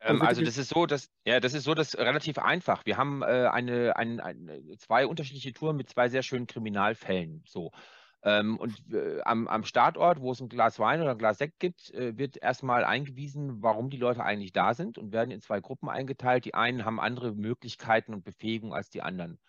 [0.02, 2.86] Ähm, also die- das ist so, dass ja, das ist so, dass relativ einfach.
[2.86, 7.44] Wir haben äh, eine, ein, ein, zwei unterschiedliche Touren mit zwei sehr schönen Kriminalfällen.
[7.48, 7.72] So.
[8.22, 11.60] Ähm, und äh, am, am Startort, wo es ein Glas Wein oder ein Glas Sekt
[11.60, 15.62] gibt, äh, wird erstmal eingewiesen, warum die Leute eigentlich da sind und werden in zwei
[15.62, 16.44] Gruppen eingeteilt.
[16.46, 19.40] Die einen haben andere Möglichkeiten und Befähigungen als die anderen.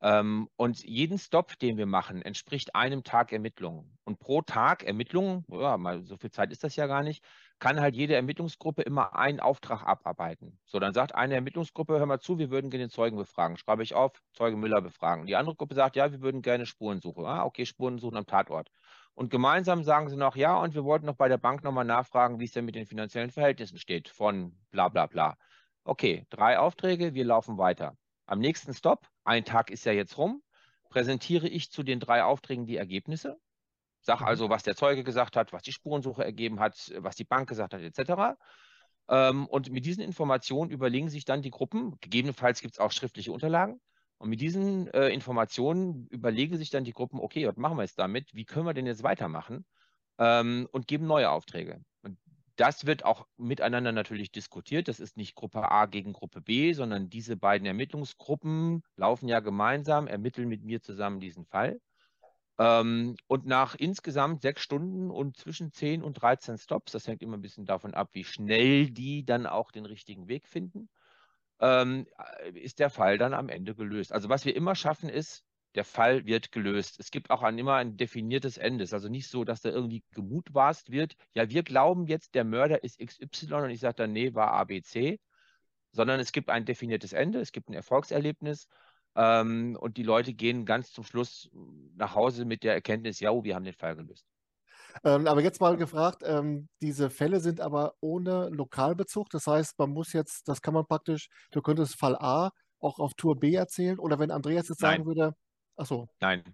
[0.00, 3.98] Ähm, und jeden Stop, den wir machen, entspricht einem Tag Ermittlungen.
[4.04, 7.24] Und pro Tag Ermittlungen, ja, mal so viel Zeit ist das ja gar nicht,
[7.58, 10.58] kann halt jede Ermittlungsgruppe immer einen Auftrag abarbeiten.
[10.64, 13.56] So, dann sagt eine Ermittlungsgruppe, hör mal zu, wir würden gerne den Zeugen befragen.
[13.56, 15.26] Schreibe ich auf, Zeuge Müller befragen.
[15.26, 17.24] Die andere Gruppe sagt, ja, wir würden gerne Spuren suchen.
[17.26, 18.70] Ah, okay, Spuren suchen am Tatort.
[19.14, 22.38] Und gemeinsam sagen sie noch, ja, und wir wollten noch bei der Bank nochmal nachfragen,
[22.38, 25.36] wie es denn mit den finanziellen Verhältnissen steht von bla bla bla.
[25.82, 27.96] Okay, drei Aufträge, wir laufen weiter.
[28.26, 30.42] Am nächsten Stop, ein Tag ist ja jetzt rum,
[30.90, 33.40] präsentiere ich zu den drei Aufträgen die Ergebnisse.
[34.08, 34.26] Sag Mhm.
[34.26, 37.74] also, was der Zeuge gesagt hat, was die Spurensuche ergeben hat, was die Bank gesagt
[37.74, 38.38] hat, etc.
[39.10, 43.32] Ähm, und mit diesen Informationen überlegen sich dann die Gruppen, gegebenenfalls gibt es auch schriftliche
[43.32, 43.80] Unterlagen,
[44.16, 47.98] und mit diesen äh, Informationen überlegen sich dann die Gruppen, okay, was machen wir jetzt
[47.98, 48.34] damit?
[48.34, 49.66] Wie können wir denn jetzt weitermachen?
[50.18, 51.82] Ähm, und geben neue Aufträge.
[52.00, 52.18] Und
[52.56, 54.88] das wird auch miteinander natürlich diskutiert.
[54.88, 60.06] Das ist nicht Gruppe A gegen Gruppe B, sondern diese beiden Ermittlungsgruppen laufen ja gemeinsam,
[60.06, 61.78] ermitteln mit mir zusammen diesen Fall.
[62.58, 67.36] Ähm, und nach insgesamt sechs Stunden und zwischen 10 und 13 Stops, das hängt immer
[67.36, 70.88] ein bisschen davon ab, wie schnell die dann auch den richtigen Weg finden,
[71.60, 72.06] ähm,
[72.54, 74.12] ist der Fall dann am Ende gelöst.
[74.12, 75.44] Also was wir immer schaffen ist,
[75.74, 76.98] der Fall wird gelöst.
[76.98, 78.84] Es gibt auch ein, immer ein definiertes Ende.
[78.84, 82.44] Es ist also nicht so, dass da irgendwie gemutmaßt wird, ja, wir glauben jetzt, der
[82.44, 85.20] Mörder ist XY und ich sage dann, nee, war ABC,
[85.92, 88.68] sondern es gibt ein definiertes Ende, es gibt ein Erfolgserlebnis
[89.18, 91.50] ähm, und die Leute gehen ganz zum Schluss
[91.96, 94.24] nach Hause mit der Erkenntnis, ja, oh, wir haben den Fall gelöst.
[95.02, 99.28] Ähm, aber jetzt mal gefragt, ähm, diese Fälle sind aber ohne Lokalbezug.
[99.30, 102.50] Das heißt, man muss jetzt, das kann man praktisch, du könntest Fall A
[102.80, 105.06] auch auf Tour B erzählen oder wenn Andreas jetzt sagen Nein.
[105.06, 105.34] würde,
[105.76, 106.44] ach so, Nein.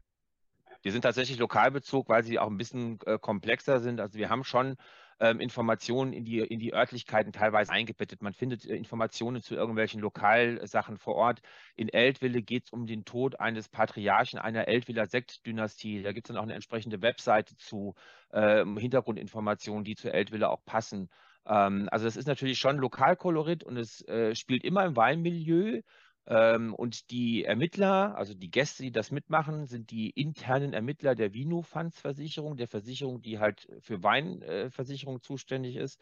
[0.84, 4.00] Die sind tatsächlich Lokalbezug, weil sie auch ein bisschen äh, komplexer sind.
[4.00, 4.76] Also wir haben schon
[5.20, 8.22] ähm, Informationen in die, in die Örtlichkeiten teilweise eingebettet.
[8.22, 11.40] Man findet äh, Informationen zu irgendwelchen Lokalsachen vor Ort.
[11.76, 16.02] In Eltville geht es um den Tod eines Patriarchen einer Eltwiller Sektdynastie.
[16.02, 17.94] Da gibt es dann auch eine entsprechende Webseite zu
[18.32, 21.08] ähm, Hintergrundinformationen, die zu Eltville auch passen.
[21.46, 25.82] Ähm, also das ist natürlich schon Lokalkolorit und es äh, spielt immer im Weinmilieu.
[26.26, 31.34] Ähm, und die Ermittler, also die Gäste, die das mitmachen, sind die internen Ermittler der
[31.34, 36.00] Vino-Funds-Versicherung, der Versicherung, die halt für Weinversicherung zuständig ist.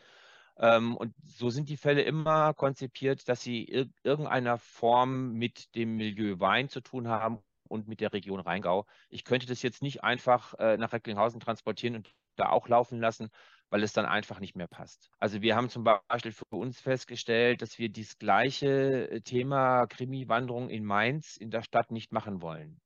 [0.59, 5.97] Ähm, und so sind die Fälle immer konzipiert, dass sie ir irgendeiner Form mit dem
[5.97, 8.87] Milieu Wein zu tun haben und mit der Region Rheingau.
[9.09, 13.31] Ich könnte das jetzt nicht einfach äh, nach Recklinghausen transportieren und da auch laufen lassen,
[13.73, 15.11] weil es dann einfach nicht mehr passt.
[15.19, 20.69] Also wir haben zum Beispiel für uns festgestellt, dass wir dieses gleiche äh, Thema Krimi-Wanderung
[20.69, 22.83] in Mainz in der Stadt nicht machen wollen.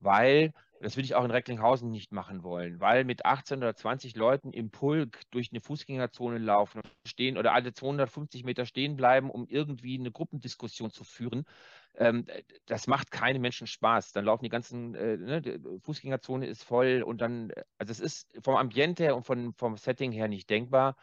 [0.00, 4.16] Weil, das würde ich auch in Recklinghausen nicht machen wollen, weil mit 18 oder 20
[4.16, 9.46] Leuten im Pulk durch eine Fußgängerzone laufen stehen oder alle 250 Meter stehen bleiben, um
[9.48, 11.46] irgendwie eine Gruppendiskussion zu führen,
[11.94, 12.26] ähm,
[12.66, 14.12] das macht keinem Menschen Spaß.
[14.12, 18.28] Dann laufen die ganzen, äh, ne, die Fußgängerzone ist voll und dann, also es ist
[18.42, 20.96] vom Ambiente her und von, vom Setting her nicht denkbar.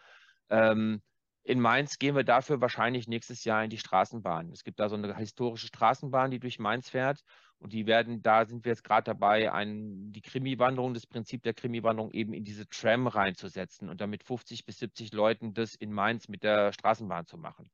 [0.49, 1.01] Ähm,
[1.43, 4.51] in Mainz gehen wir dafür wahrscheinlich nächstes Jahr in die Straßenbahn.
[4.51, 7.23] Es gibt da so eine historische Straßenbahn, die durch Mainz fährt.
[7.61, 11.53] Und die werden, da sind wir jetzt gerade dabei, ein, die Krimi-Wanderung, das Prinzip der
[11.53, 16.27] Krimi-Wanderung eben in diese Tram reinzusetzen und damit 50 bis 70 Leuten das in Mainz
[16.27, 17.69] mit der Straßenbahn zu machen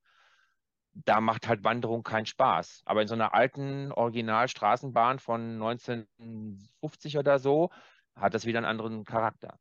[1.06, 2.82] da macht halt Wanderung keinen Spaß.
[2.86, 7.70] Aber in so einer alten Originalstraßenbahn von 1950 oder so
[8.16, 9.60] hat das wieder einen anderen Charakter.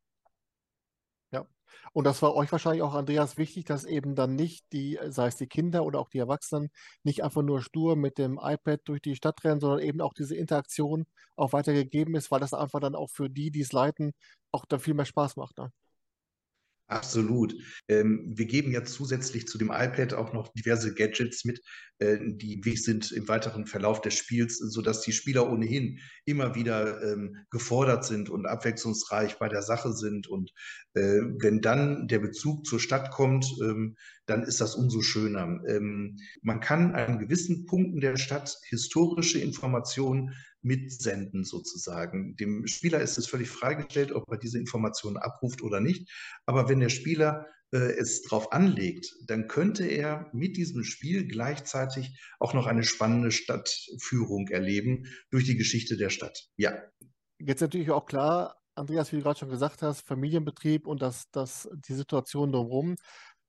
[1.92, 5.36] Und das war euch wahrscheinlich auch, Andreas, wichtig, dass eben dann nicht die, sei es
[5.36, 6.70] die Kinder oder auch die Erwachsenen,
[7.02, 10.36] nicht einfach nur stur mit dem iPad durch die Stadt rennen, sondern eben auch diese
[10.36, 14.12] Interaktion auch weitergegeben ist, weil das einfach dann auch für die, die es leiten,
[14.52, 15.58] auch dann viel mehr Spaß macht.
[15.58, 15.70] Ne?
[16.88, 17.52] Absolut.
[17.88, 21.60] Ähm, wir geben ja zusätzlich zu dem iPad auch noch diverse Gadgets mit,
[21.98, 27.02] äh, die wichtig sind im weiteren Verlauf des Spiels, sodass die Spieler ohnehin immer wieder
[27.02, 30.28] ähm, gefordert sind und abwechslungsreich bei der Sache sind.
[30.28, 30.52] Und
[30.94, 33.96] äh, wenn dann der Bezug zur Stadt kommt, ähm,
[34.26, 35.60] dann ist das umso schöner.
[35.66, 40.34] Ähm, man kann an gewissen Punkten der Stadt historische Informationen
[40.66, 42.36] mitsenden sozusagen.
[42.36, 46.10] Dem Spieler ist es völlig freigestellt, ob er diese Informationen abruft oder nicht.
[46.44, 52.20] Aber wenn der Spieler äh, es drauf anlegt, dann könnte er mit diesem Spiel gleichzeitig
[52.40, 56.48] auch noch eine spannende Stadtführung erleben durch die Geschichte der Stadt.
[56.56, 56.82] Ja.
[57.38, 61.68] Jetzt natürlich auch klar, Andreas, wie du gerade schon gesagt hast, Familienbetrieb und das, das,
[61.88, 62.96] die Situation drumherum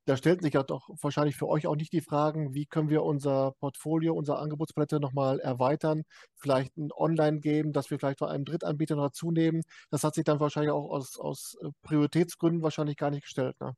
[0.07, 3.03] da stellten sich ja doch wahrscheinlich für euch auch nicht die Fragen, wie können wir
[3.03, 6.03] unser Portfolio, unsere Angebotspalette nochmal erweitern,
[6.37, 9.63] vielleicht ein Online geben, dass wir vielleicht von einem Drittanbieter noch dazu nehmen.
[9.91, 13.57] Das hat sich dann wahrscheinlich auch aus, aus äh, Prioritätsgründen wahrscheinlich gar nicht gestellt.
[13.59, 13.73] Ne?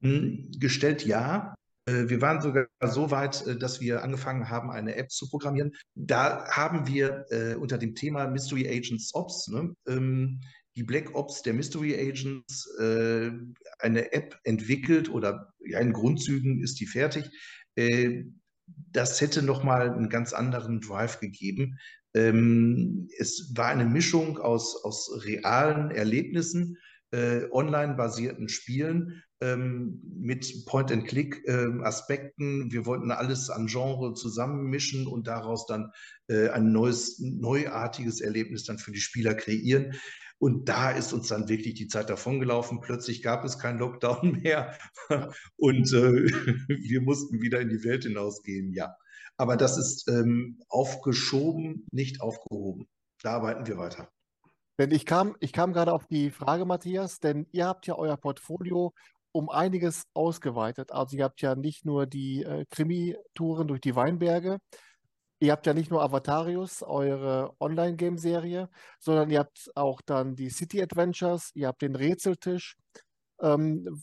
[0.00, 1.54] Hm, gestellt ja.
[1.84, 5.74] Äh, wir waren sogar so weit, äh, dass wir angefangen haben, eine App zu programmieren.
[5.94, 7.26] Da haben wir
[7.60, 10.40] unter dem Thema Mystery Agents Ops ne, ähm,
[10.76, 13.30] die Black Ops der Mystery Agents äh,
[13.80, 17.24] eine App entwickelt oder ja, in Grundzügen ist die fertig.
[17.74, 18.24] Äh,
[18.66, 21.78] das hätte nochmal einen ganz anderen Drive gegeben.
[22.14, 26.78] Ähm, es war eine Mischung aus, aus realen Erlebnissen,
[27.12, 32.62] äh, online basierten Spielen ähm, mit Point-and-Click-Aspekten.
[32.62, 35.90] Ähm, wir wollten alles an Genre zusammenmischen und daraus dann
[36.28, 39.94] äh, ein neues, neuartiges Erlebnis dann für die Spieler kreieren.
[40.40, 42.80] Und da ist uns dann wirklich die Zeit davongelaufen.
[42.80, 44.74] Plötzlich gab es keinen Lockdown mehr
[45.56, 46.24] und äh,
[46.68, 48.72] wir mussten wieder in die Welt hinausgehen.
[48.72, 48.96] Ja,
[49.36, 52.88] aber das ist ähm, aufgeschoben, nicht aufgehoben.
[53.22, 54.08] Da arbeiten wir weiter.
[54.78, 58.16] Denn ich kam, ich kam gerade auf die Frage, Matthias, denn ihr habt ja euer
[58.16, 58.94] Portfolio
[59.32, 60.90] um einiges ausgeweitet.
[60.90, 64.58] Also ihr habt ja nicht nur die äh, Krimi-Touren durch die Weinberge,
[65.40, 68.68] ihr habt ja nicht nur Avatarius, eure Online-Game-Serie,
[69.00, 72.76] sondern ihr habt auch dann die City Adventures, ihr habt den Rätseltisch.
[73.40, 74.02] Ähm,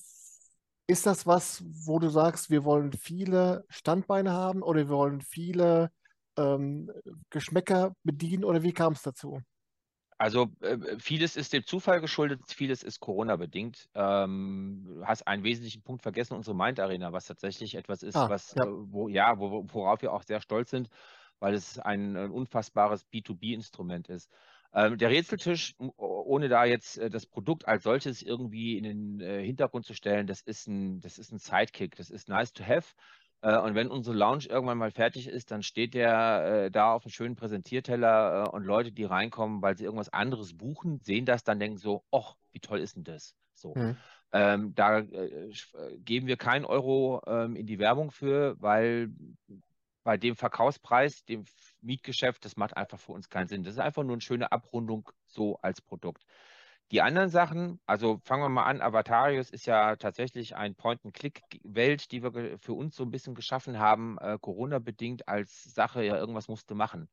[0.88, 5.92] ist das was, wo du sagst, wir wollen viele Standbeine haben oder wir wollen viele
[6.38, 6.92] ähm,
[7.30, 9.42] Geschmäcker bedienen oder wie kam es dazu?
[10.20, 13.88] Also äh, vieles ist dem Zufall geschuldet, vieles ist Corona-bedingt.
[13.94, 18.28] Ähm, du hast einen wesentlichen Punkt vergessen, unsere Mind Arena, was tatsächlich etwas ist, ah,
[18.28, 18.64] was, ja.
[18.64, 20.90] Äh, wo, ja, wo, worauf wir auch sehr stolz sind,
[21.40, 24.30] weil es ein, ein unfassbares B2B-Instrument ist.
[24.74, 29.44] Ähm, der Rätseltisch, ohne da jetzt äh, das Produkt als solches irgendwie in den äh,
[29.44, 32.94] Hintergrund zu stellen, das ist ein, das ist ein Sidekick, das ist nice to have.
[33.42, 37.06] Äh, und wenn unsere Lounge irgendwann mal fertig ist, dann steht der äh, da auf
[37.06, 41.44] einem schönen Präsentierteller äh, und Leute, die reinkommen, weil sie irgendwas anderes buchen, sehen das,
[41.44, 43.36] dann denken so, ach, wie toll ist denn das?
[43.54, 43.74] So.
[43.76, 43.96] Mhm.
[44.34, 45.52] Ähm, da äh,
[46.00, 49.10] geben wir keinen Euro ähm, in die Werbung für, weil
[50.08, 51.44] bei dem Verkaufspreis, dem
[51.82, 53.64] Mietgeschäft, das macht einfach für uns keinen Sinn.
[53.64, 56.24] Das ist einfach nur eine schöne Abrundung so als Produkt.
[56.92, 62.24] Die anderen Sachen, also fangen wir mal an, Avatarius ist ja tatsächlich ein Point-and-Click-Welt, die
[62.24, 66.74] wir für uns so ein bisschen geschaffen haben, äh, Corona-bedingt als Sache, ja, irgendwas musste
[66.74, 67.10] machen.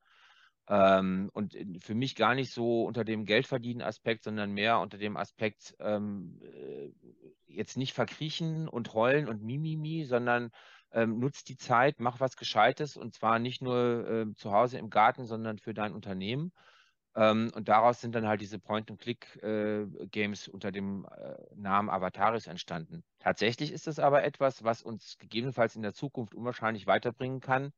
[0.69, 5.75] Ähm, und für mich gar nicht so unter dem Geldverdienen-Aspekt, sondern mehr unter dem Aspekt,
[5.81, 6.93] ähm, äh,
[7.49, 10.53] jetzt nicht verkriechen und heulen und mimimi, sondern
[10.95, 14.91] ähm, nutz die Zeit, mach was Gescheites und zwar nicht nur äh, zu Hause im
[14.91, 16.53] Garten, sondern für dein Unternehmen.
[17.17, 23.05] Ähm, und daraus sind dann halt diese Point-and-Click-Games äh, unter dem äh, Namen Avataris entstanden.
[23.19, 27.73] Tatsächlich ist es aber etwas, was uns gegebenenfalls in der Zukunft unwahrscheinlich weiterbringen kann,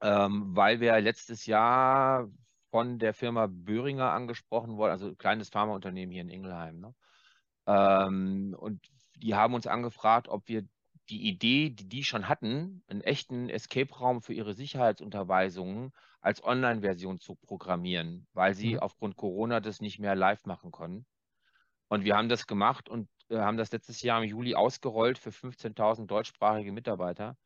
[0.00, 2.28] ähm, weil wir letztes Jahr
[2.70, 6.80] von der Firma Böhringer angesprochen wurden, also ein kleines Pharmaunternehmen hier in Ingelheim.
[6.80, 6.94] Ne?
[7.66, 10.64] Ähm, und die haben uns angefragt, ob wir
[11.12, 17.34] die Idee, die die schon hatten, einen echten Escape-Raum für ihre Sicherheitsunterweisungen als Online-Version zu
[17.34, 18.78] programmieren, weil sie mhm.
[18.78, 21.04] aufgrund Corona das nicht mehr live machen konnten.
[21.88, 25.28] Und wir haben das gemacht und äh, haben das letztes Jahr im Juli ausgerollt für
[25.28, 27.36] 15.000 deutschsprachige Mitarbeiter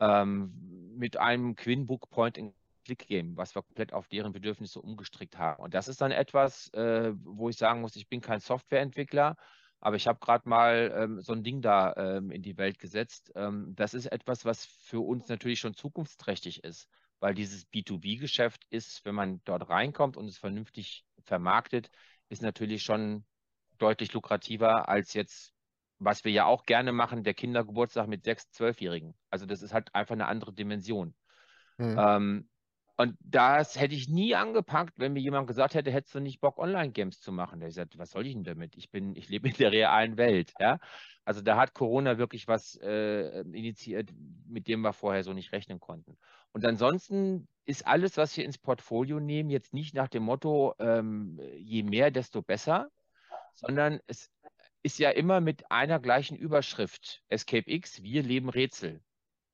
[0.00, 0.52] ähm,
[0.96, 5.62] mit einem Quinbook Point-and-Click-Game, was wir komplett auf deren Bedürfnisse umgestrickt haben.
[5.62, 9.36] Und das ist dann etwas, äh, wo ich sagen muss, ich bin kein Softwareentwickler,
[9.84, 13.30] aber ich habe gerade mal ähm, so ein Ding da ähm, in die Welt gesetzt.
[13.36, 16.88] Ähm, das ist etwas, was für uns natürlich schon zukunftsträchtig ist,
[17.20, 21.90] weil dieses B2B-Geschäft ist, wenn man dort reinkommt und es vernünftig vermarktet,
[22.30, 23.26] ist natürlich schon
[23.76, 25.52] deutlich lukrativer als jetzt,
[25.98, 29.14] was wir ja auch gerne machen, der Kindergeburtstag mit sechs, zwölfjährigen.
[29.28, 31.14] Also das ist halt einfach eine andere Dimension.
[31.76, 31.98] Mhm.
[32.96, 36.58] Und das hätte ich nie angepackt, wenn mir jemand gesagt hätte, hättest du nicht Bock,
[36.58, 37.58] Online-Games zu machen.
[37.58, 38.76] Der gesagt, was soll ich denn damit?
[38.76, 40.78] Ich bin, ich lebe in der realen Welt, ja.
[41.24, 44.10] Also da hat Corona wirklich was äh, initiiert,
[44.46, 46.16] mit dem wir vorher so nicht rechnen konnten.
[46.52, 51.40] Und ansonsten ist alles, was wir ins Portfolio nehmen, jetzt nicht nach dem Motto, ähm,
[51.56, 52.90] je mehr, desto besser,
[53.54, 54.30] sondern es
[54.84, 57.22] ist ja immer mit einer gleichen Überschrift.
[57.28, 59.02] Escape X, wir leben Rätsel.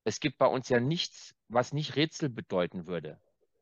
[0.03, 3.19] Es gibt bei uns ja nichts, was nicht Rätsel bedeuten würde.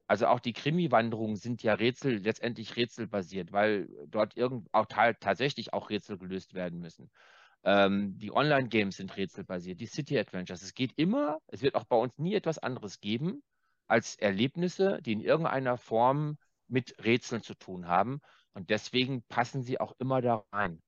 [0.09, 5.91] Also auch die Krimi-Wanderungen sind ja Rätsel, letztendlich rätselbasiert, weil dort irgend, auch tatsächlich auch
[5.91, 7.11] Rätsel gelöst werden müssen.
[7.63, 10.63] Ähm, die Online-Games sind rätselbasiert, die City Adventures.
[10.63, 13.43] Es geht immer, es wird auch bei uns nie etwas anderes geben
[13.85, 18.19] als Erlebnisse, die in irgendeiner Form mit Rätseln zu tun haben.
[18.53, 20.81] Und deswegen passen sie auch immer da rein.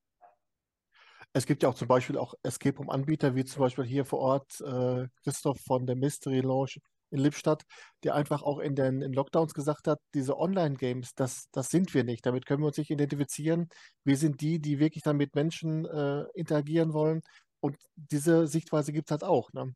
[1.32, 4.62] Es gibt ja auch zum Beispiel auch Escape Room-Anbieter, wie zum Beispiel hier vor Ort
[4.62, 6.78] äh, Christoph von der Mystery Lounge
[7.12, 7.64] in Lippstadt,
[8.04, 12.04] der einfach auch in den in Lockdowns gesagt hat, diese Online-Games, das, das sind wir
[12.04, 12.26] nicht.
[12.26, 13.70] Damit können wir uns nicht identifizieren.
[14.04, 17.22] Wir sind die, die wirklich dann mit Menschen äh, interagieren wollen.
[17.60, 19.54] Und diese Sichtweise gibt es halt auch.
[19.54, 19.74] Ne?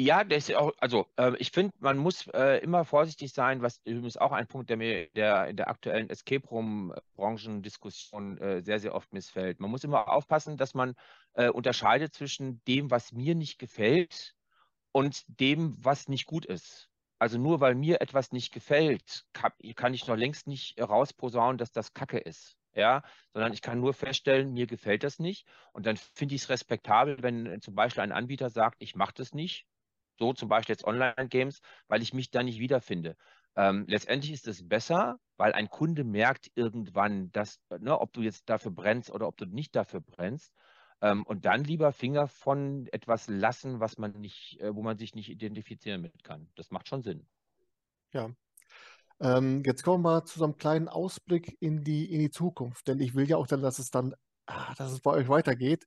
[0.00, 3.80] Ja, das ist auch, also äh, ich finde, man muss äh, immer vorsichtig sein, was
[3.84, 8.94] übrigens auch ein Punkt, der mir der, in der aktuellen Escape Room-Branchendiskussion äh, sehr, sehr
[8.94, 9.58] oft missfällt.
[9.58, 10.94] Man muss immer aufpassen, dass man
[11.34, 14.36] äh, unterscheidet zwischen dem, was mir nicht gefällt
[14.98, 16.90] und dem, was nicht gut ist.
[17.20, 21.94] Also nur weil mir etwas nicht gefällt, kann ich noch längst nicht rausposaunen, dass das
[21.94, 22.56] Kacke ist.
[22.74, 25.46] Ja, sondern ich kann nur feststellen, mir gefällt das nicht.
[25.72, 29.32] Und dann finde ich es respektabel, wenn zum Beispiel ein Anbieter sagt, ich mache das
[29.34, 29.66] nicht.
[30.18, 33.16] So zum Beispiel jetzt Online-Games, weil ich mich da nicht wiederfinde.
[33.54, 38.48] Ähm, letztendlich ist es besser, weil ein Kunde merkt irgendwann, dass, ne, ob du jetzt
[38.48, 40.52] dafür brennst oder ob du nicht dafür brennst.
[41.00, 45.14] Ähm, und dann lieber Finger von etwas lassen, was man nicht, äh, wo man sich
[45.14, 46.48] nicht identifizieren mit kann.
[46.56, 47.26] Das macht schon Sinn.
[48.12, 48.30] Ja.
[49.20, 52.86] Ähm, jetzt kommen wir mal zu so einem kleinen Ausblick in die, in die Zukunft,
[52.88, 54.14] denn ich will ja auch dann, dass es dann
[54.46, 55.86] ah, dass es bei euch weitergeht.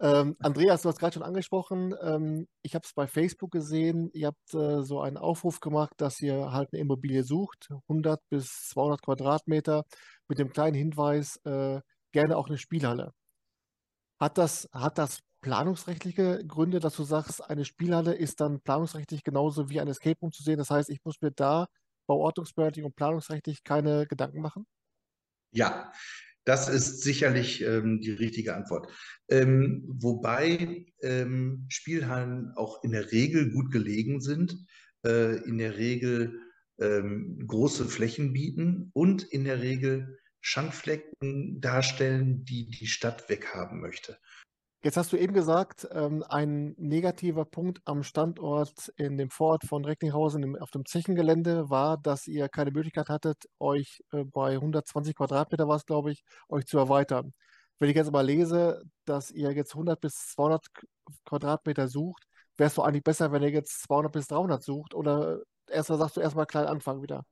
[0.00, 4.28] Ähm, Andreas, du hast gerade schon angesprochen, ähm, ich habe es bei Facebook gesehen, ihr
[4.28, 9.02] habt äh, so einen Aufruf gemacht, dass ihr halt eine Immobilie sucht, 100 bis 200
[9.02, 9.84] Quadratmeter,
[10.28, 11.80] mit dem kleinen Hinweis, äh,
[12.12, 13.12] gerne auch eine Spielhalle.
[14.20, 19.70] Hat das, hat das planungsrechtliche Gründe, dass du sagst, eine Spielhalle ist dann planungsrechtlich genauso
[19.70, 20.58] wie ein Escape Room zu sehen?
[20.58, 21.68] Das heißt, ich muss mir da
[22.08, 24.66] bauordnungsbehördlich und planungsrechtlich keine Gedanken machen?
[25.52, 25.92] Ja,
[26.44, 28.90] das ist sicherlich ähm, die richtige Antwort.
[29.28, 34.56] Ähm, wobei ähm, Spielhallen auch in der Regel gut gelegen sind,
[35.04, 36.40] äh, in der Regel
[36.80, 44.18] ähm, große Flächen bieten und in der Regel Schandflecken darstellen, die die Stadt weghaben möchte.
[44.84, 49.84] Jetzt hast du eben gesagt, ähm, ein negativer Punkt am Standort in dem Vorort von
[49.84, 55.66] Recklinghausen auf dem Zechengelände war, dass ihr keine Möglichkeit hattet, euch äh, bei 120 Quadratmeter
[55.66, 57.32] war es, glaube ich, euch zu erweitern.
[57.80, 60.66] Wenn ich jetzt aber lese, dass ihr jetzt 100 bis 200
[61.24, 62.24] Quadratmeter sucht,
[62.56, 66.16] wäre es doch eigentlich besser, wenn ihr jetzt 200 bis 300 sucht oder erstmal sagst
[66.16, 67.24] du erstmal klein anfangen wieder.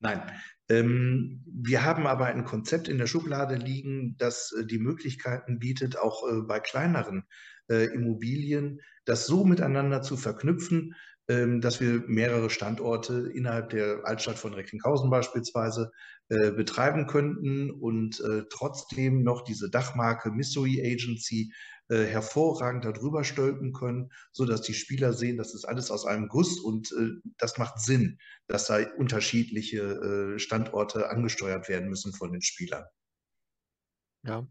[0.00, 0.22] Nein,
[0.68, 5.98] ähm, wir haben aber ein Konzept in der Schublade liegen, das äh, die Möglichkeiten bietet,
[5.98, 7.24] auch äh, bei kleineren
[7.68, 10.94] äh, Immobilien das so miteinander zu verknüpfen,
[11.28, 15.90] ähm, dass wir mehrere Standorte innerhalb der Altstadt von Recklinghausen beispielsweise
[16.28, 21.52] äh, betreiben könnten und äh, trotzdem noch diese Dachmarke Mystery Agency
[21.88, 26.60] äh, hervorragend darüber stülpen können, sodass die Spieler sehen, das ist alles aus einem Guss
[26.60, 32.42] und äh, das macht Sinn, dass da unterschiedliche äh, Standorte angesteuert werden müssen von den
[32.42, 32.84] Spielern.
[34.24, 34.46] Ja,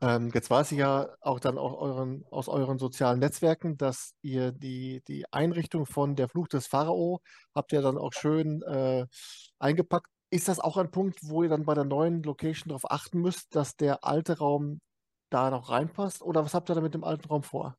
[0.00, 4.52] ähm, jetzt weiß ich ja auch dann auch euren, aus euren sozialen Netzwerken, dass ihr
[4.52, 7.22] die, die Einrichtung von der Fluch des Pharao
[7.54, 9.06] habt ihr dann auch schön äh,
[9.60, 10.08] eingepackt.
[10.30, 13.54] Ist das auch ein Punkt, wo ihr dann bei der neuen Location darauf achten müsst,
[13.54, 14.80] dass der alte Raum
[15.32, 16.22] da noch reinpasst?
[16.22, 17.76] Oder was habt ihr da mit dem alten Raum vor?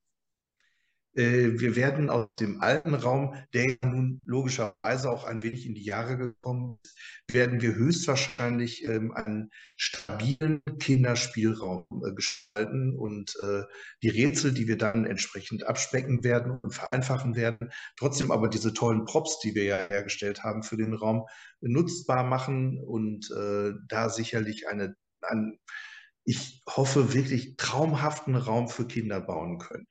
[1.15, 5.83] Äh, wir werden aus dem alten Raum, der nun logischerweise auch ein wenig in die
[5.83, 6.97] Jahre gekommen ist,
[7.31, 13.61] werden wir höchstwahrscheinlich ähm, einen stabilen Kinderspielraum äh, gestalten und äh,
[14.01, 19.05] die Rätsel, die wir dann entsprechend abspecken werden und vereinfachen werden, trotzdem aber diese tollen
[19.05, 21.27] Props, die wir ja hergestellt haben für den Raum,
[21.61, 23.29] nutzbar machen und
[23.87, 25.57] da sicherlich eine, ein,
[26.25, 29.87] ich hoffe, wirklich traumhaften Raum für Kinder bauen können.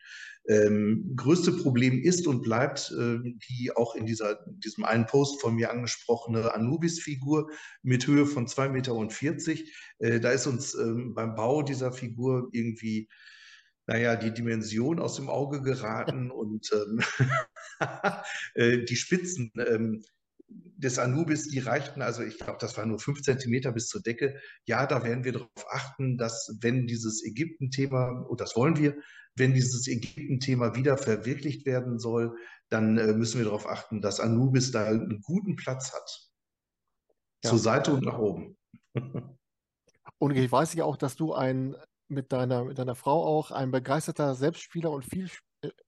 [0.48, 3.18] Ähm, größte Problem ist und bleibt äh,
[3.48, 7.48] die auch in dieser, diesem einen Post von mir angesprochene Anubis-Figur
[7.82, 9.62] mit Höhe von 2,40 Meter.
[9.98, 13.08] Äh, da ist uns ähm, beim Bau dieser Figur irgendwie
[13.86, 17.02] naja, die Dimension aus dem Auge geraten und ähm,
[18.54, 20.02] äh, die Spitzen ähm,
[20.76, 24.40] des Anubis, die reichten, also ich glaube, das war nur fünf Zentimeter bis zur Decke.
[24.66, 28.96] Ja, da werden wir darauf achten, dass wenn dieses Ägypten-Thema, und das wollen wir,
[29.36, 32.36] wenn dieses Ägypten-Thema wieder verwirklicht werden soll,
[32.68, 36.30] dann äh, müssen wir darauf achten, dass Anubis da einen guten Platz hat.
[37.44, 37.50] Ja.
[37.50, 38.56] Zur Seite und nach oben.
[40.18, 41.76] und ich weiß ja auch, dass du ein
[42.08, 45.30] mit deiner, mit deiner Frau auch ein begeisterter Selbstspieler und viel,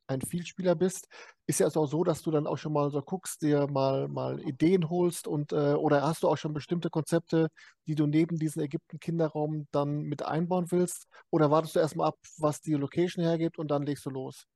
[0.06, 1.08] ein Vielspieler bist,
[1.46, 4.40] ist ja auch so, dass du dann auch schon mal so guckst, dir mal, mal
[4.40, 7.48] Ideen holst und äh, oder hast du auch schon bestimmte Konzepte,
[7.86, 11.06] die du neben diesem Ägypten-Kinderraum dann mit einbauen willst?
[11.30, 14.46] Oder wartest du erstmal ab, was die Location hergibt und dann legst du los?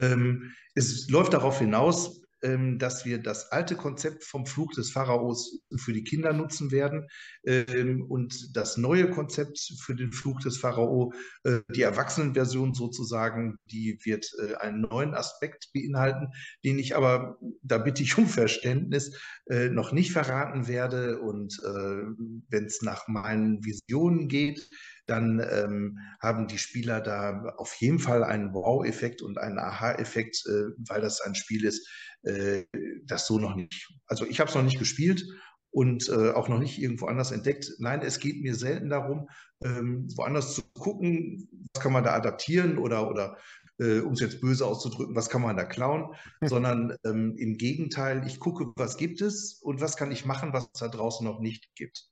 [0.00, 5.92] Ähm, es läuft darauf hinaus, dass wir das alte Konzept vom Flug des Pharaos für
[5.92, 7.06] die Kinder nutzen werden
[7.44, 11.12] ähm, und das neue Konzept für den Flug des Pharao,
[11.44, 16.28] äh, die Erwachsenenversion sozusagen, die wird äh, einen neuen Aspekt beinhalten,
[16.64, 21.20] den ich aber, da bitte ich um Verständnis, äh, noch nicht verraten werde.
[21.20, 24.68] Und wenn es nach meinen Visionen geht,
[25.06, 30.70] dann ähm, haben die Spieler da auf jeden Fall einen Wow-Effekt und einen Aha-Effekt, äh,
[30.88, 31.88] weil das ein Spiel ist,
[32.22, 32.64] äh,
[33.04, 33.88] das so noch nicht.
[34.06, 35.24] Also ich habe es noch nicht gespielt
[35.70, 37.72] und äh, auch noch nicht irgendwo anders entdeckt.
[37.78, 39.28] Nein, es geht mir selten darum,
[39.64, 43.38] ähm, woanders zu gucken, was kann man da adaptieren oder, oder
[43.78, 48.26] äh, um es jetzt böse auszudrücken, was kann man da klauen, sondern ähm, im Gegenteil,
[48.26, 51.40] ich gucke, was gibt es und was kann ich machen, was es da draußen noch
[51.40, 52.08] nicht gibt.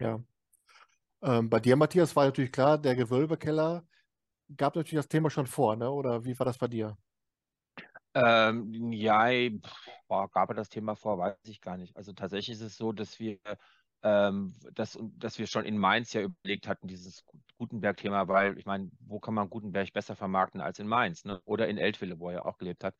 [0.00, 0.24] Ja,
[1.22, 3.86] ähm, bei dir, Matthias, war natürlich klar, der Gewölbekeller
[4.56, 5.90] gab natürlich das Thema schon vor, ne?
[5.90, 6.96] oder wie war das bei dir?
[8.14, 9.28] Ähm, ja,
[10.08, 11.96] boah, gab er das Thema vor, weiß ich gar nicht.
[11.96, 13.38] Also tatsächlich ist es so, dass wir,
[14.02, 17.24] ähm, dass, dass wir schon in Mainz ja überlegt hatten, dieses
[17.58, 21.40] Gutenberg-Thema, weil ich meine, wo kann man Gutenberg besser vermarkten als in Mainz ne?
[21.44, 22.96] oder in Eltville, wo er ja auch gelebt hat.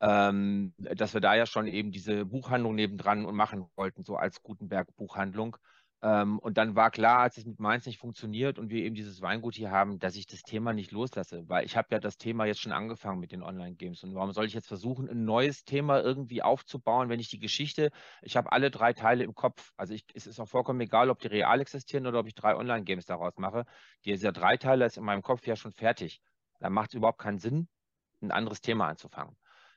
[0.00, 4.42] Ähm, dass wir da ja schon eben diese Buchhandlung nebendran und machen wollten, so als
[4.42, 5.56] Gutenberg-Buchhandlung.
[6.04, 9.22] Ähm, und dann war klar, als es mit Mainz nicht funktioniert und wir eben dieses
[9.22, 12.44] Weingut hier haben, dass ich das Thema nicht loslasse, weil ich habe ja das Thema
[12.44, 14.02] jetzt schon angefangen mit den Online-Games.
[14.02, 17.92] Und warum soll ich jetzt versuchen, ein neues Thema irgendwie aufzubauen, wenn ich die Geschichte,
[18.20, 19.72] ich habe alle drei Teile im Kopf.
[19.76, 22.56] Also ich, es ist auch vollkommen egal, ob die real existieren oder ob ich drei
[22.56, 23.64] Online-Games daraus mache.
[24.04, 26.20] Dieser Dreiteiler ist in meinem Kopf ja schon fertig.
[26.58, 27.68] Da macht es überhaupt keinen Sinn,
[28.20, 29.36] ein anderes Thema anzufangen.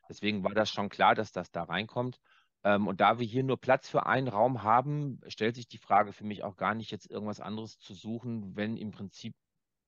[0.09, 2.19] Deswegen war das schon klar, dass das da reinkommt.
[2.65, 6.11] Ähm, und da wir hier nur Platz für einen Raum haben, stellt sich die Frage
[6.13, 9.35] für mich auch gar nicht, jetzt irgendwas anderes zu suchen, wenn im Prinzip,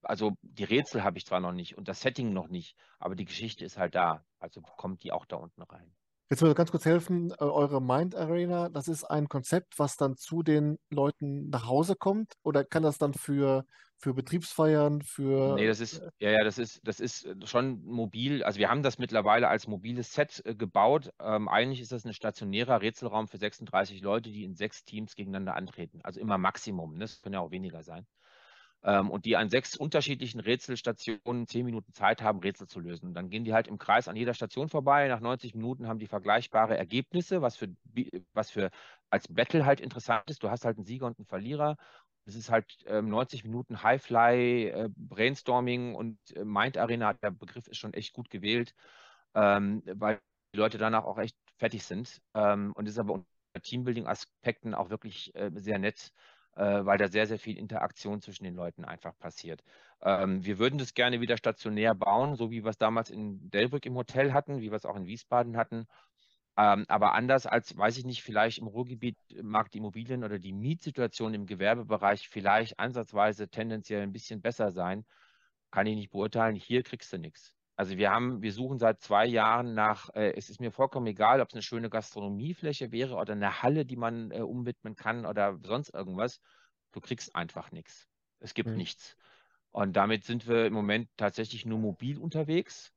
[0.04, 3.26] also die Rätsel habe ich zwar noch nicht und das Setting noch nicht, aber die
[3.26, 4.24] Geschichte ist halt da.
[4.40, 5.92] Also kommt die auch da unten rein.
[6.30, 10.18] Jetzt würde ganz kurz helfen, äh, eure Mind Arena, das ist ein Konzept, was dann
[10.18, 12.34] zu den Leuten nach Hause kommt?
[12.44, 13.66] Oder kann das dann für,
[13.98, 15.56] für Betriebsfeiern, für.
[15.56, 18.44] Nee, das ist, ja, ja, das ist, das ist schon mobil.
[18.44, 21.12] Also wir haben das mittlerweile als mobiles Set äh, gebaut.
[21.22, 25.56] Ähm, eigentlich ist das ein stationärer Rätselraum für 36 Leute, die in sechs Teams gegeneinander
[25.56, 26.02] antreten.
[26.04, 27.00] Also immer Maximum, ne?
[27.00, 28.06] das können ja auch weniger sein
[28.84, 33.08] ähm, und die an sechs unterschiedlichen Rätselstationen zehn Minuten Zeit haben, Rätsel zu lösen.
[33.08, 35.08] Und dann gehen die halt im Kreis an jeder Station vorbei.
[35.08, 37.70] Nach 90 Minuten haben die vergleichbare Ergebnisse, was für,
[38.34, 38.70] was für
[39.10, 40.44] als Battle halt interessant ist.
[40.44, 41.78] Du hast halt einen Sieger und einen Verlierer.
[42.26, 47.14] Es ist halt ähm, 90 Minuten Highfly, äh, Brainstorming und äh, Mind Arena.
[47.14, 48.74] Der Begriff ist schon echt gut gewählt,
[49.34, 50.20] ähm, weil
[50.54, 52.22] die Leute danach auch echt fertig sind.
[52.34, 53.28] Ähm, und ist aber unter
[53.62, 56.12] Teambuilding-Aspekten auch wirklich äh, sehr nett
[56.58, 59.64] äh, weil da sehr, sehr viel Interaktion zwischen den Leuten einfach passiert.
[60.02, 63.86] Ähm, wir würden das gerne wieder stationär bauen, so wie wir es damals in Delbrück
[63.86, 65.88] im Hotel hatten, wie wir es auch in Wiesbaden hatten.
[66.58, 70.54] Ähm, aber anders als, weiß ich nicht, vielleicht im Ruhrgebiet mag die Immobilien- oder die
[70.54, 75.06] Mietsituation im Gewerbebereich vielleicht ansatzweise tendenziell ein bisschen besser sein,
[75.72, 76.56] kann ich nicht beurteilen.
[76.56, 77.57] Hier kriegst du nichts.
[77.78, 81.42] Also wir haben, wir suchen seit zwei Jahren nach, äh, es ist mir vollkommen egal,
[81.42, 85.60] ob es eine schöne Gastronomiefläche wäre oder eine Halle, die man äh, umwidmen kann oder
[85.62, 86.42] sonst irgendwas.
[86.92, 88.08] Du kriegst einfach nichts.
[88.40, 88.78] Es gibt mhm.
[88.78, 89.16] nichts.
[89.70, 92.92] Und damit sind wir im Moment tatsächlich nur mobil unterwegs.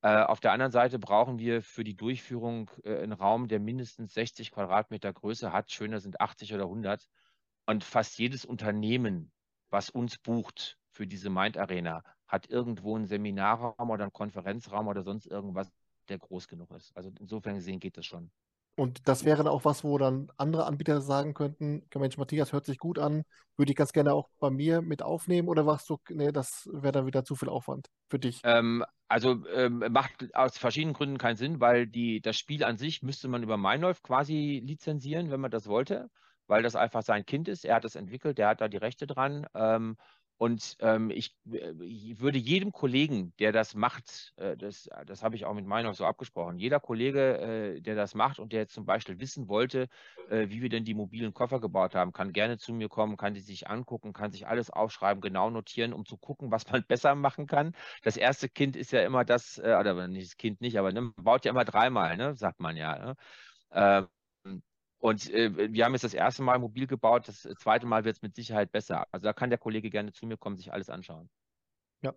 [0.00, 4.14] Äh, auf der anderen Seite brauchen wir für die Durchführung äh, einen Raum, der mindestens
[4.14, 5.70] 60 Quadratmeter Größe hat.
[5.70, 7.06] Schöner sind 80 oder 100.
[7.66, 9.32] Und fast jedes Unternehmen,
[9.68, 12.02] was uns bucht für diese Mind Arena,
[12.34, 15.70] hat irgendwo einen Seminarraum oder einen Konferenzraum oder sonst irgendwas,
[16.08, 16.94] der groß genug ist.
[16.96, 18.30] Also insofern gesehen geht das schon.
[18.76, 22.64] Und das wäre dann auch was, wo dann andere Anbieter sagen könnten, Mensch, Matthias hört
[22.64, 23.22] sich gut an,
[23.56, 26.90] würde ich ganz gerne auch bei mir mit aufnehmen oder warst du, nee, das wäre
[26.90, 28.40] dann wieder zu viel Aufwand für dich?
[28.42, 33.00] Ähm, also ähm, macht aus verschiedenen Gründen keinen Sinn, weil die, das Spiel an sich
[33.02, 36.10] müsste man über Meinolf quasi lizenzieren, wenn man das wollte,
[36.48, 37.64] weil das einfach sein Kind ist.
[37.64, 39.46] Er hat es entwickelt, der hat da die Rechte dran.
[39.54, 39.96] Ähm,
[40.44, 41.72] und ähm, ich, äh,
[42.18, 46.04] würde jedem Kollegen, der das macht, äh, das, das habe ich auch mit Meinung so
[46.04, 47.38] abgesprochen, jeder Kollege,
[47.76, 49.88] äh, der das macht und der zum Beispiel wissen wollte,
[50.28, 53.32] äh, wie wir denn die mobilen Koffer gebaut haben, kann gerne zu mir kommen, kann
[53.32, 57.14] die sich angucken, kann sich alles aufschreiben, genau notieren, um zu gucken, was man besser
[57.14, 57.72] machen kann.
[58.02, 61.00] Das erste Kind ist ja immer das, äh, oder nicht das Kind nicht, aber ne,
[61.00, 62.98] man baut ja immer dreimal, ne, sagt man ja.
[62.98, 64.08] Ne?
[65.04, 68.22] Und äh, wir haben jetzt das erste Mal mobil gebaut, das zweite Mal wird es
[68.22, 69.04] mit Sicherheit besser.
[69.12, 71.28] Also da kann der Kollege gerne zu mir kommen, sich alles anschauen.
[72.00, 72.14] Ja.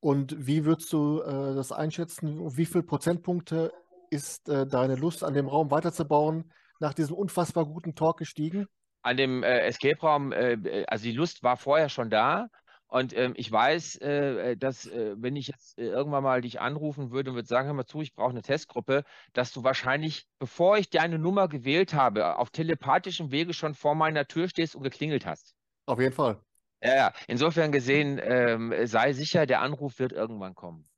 [0.00, 2.54] Und wie würdest du äh, das einschätzen?
[2.54, 3.72] Wie viele Prozentpunkte
[4.10, 8.66] ist äh, deine Lust, an dem Raum weiterzubauen, nach diesem unfassbar guten Talk gestiegen?
[9.00, 12.50] An dem äh, Escape-Raum, äh, also die Lust war vorher schon da.
[12.88, 17.10] Und ähm, ich weiß, äh, dass äh, wenn ich jetzt äh, irgendwann mal dich anrufen
[17.10, 20.78] würde und würde sagen, hör mal zu, ich brauche eine Testgruppe, dass du wahrscheinlich, bevor
[20.78, 25.26] ich deine Nummer gewählt habe, auf telepathischem Wege schon vor meiner Tür stehst und geklingelt
[25.26, 25.54] hast.
[25.84, 26.40] Auf jeden Fall.
[26.82, 27.12] Ja, ja.
[27.26, 30.88] Insofern gesehen, ähm, sei sicher, der Anruf wird irgendwann kommen.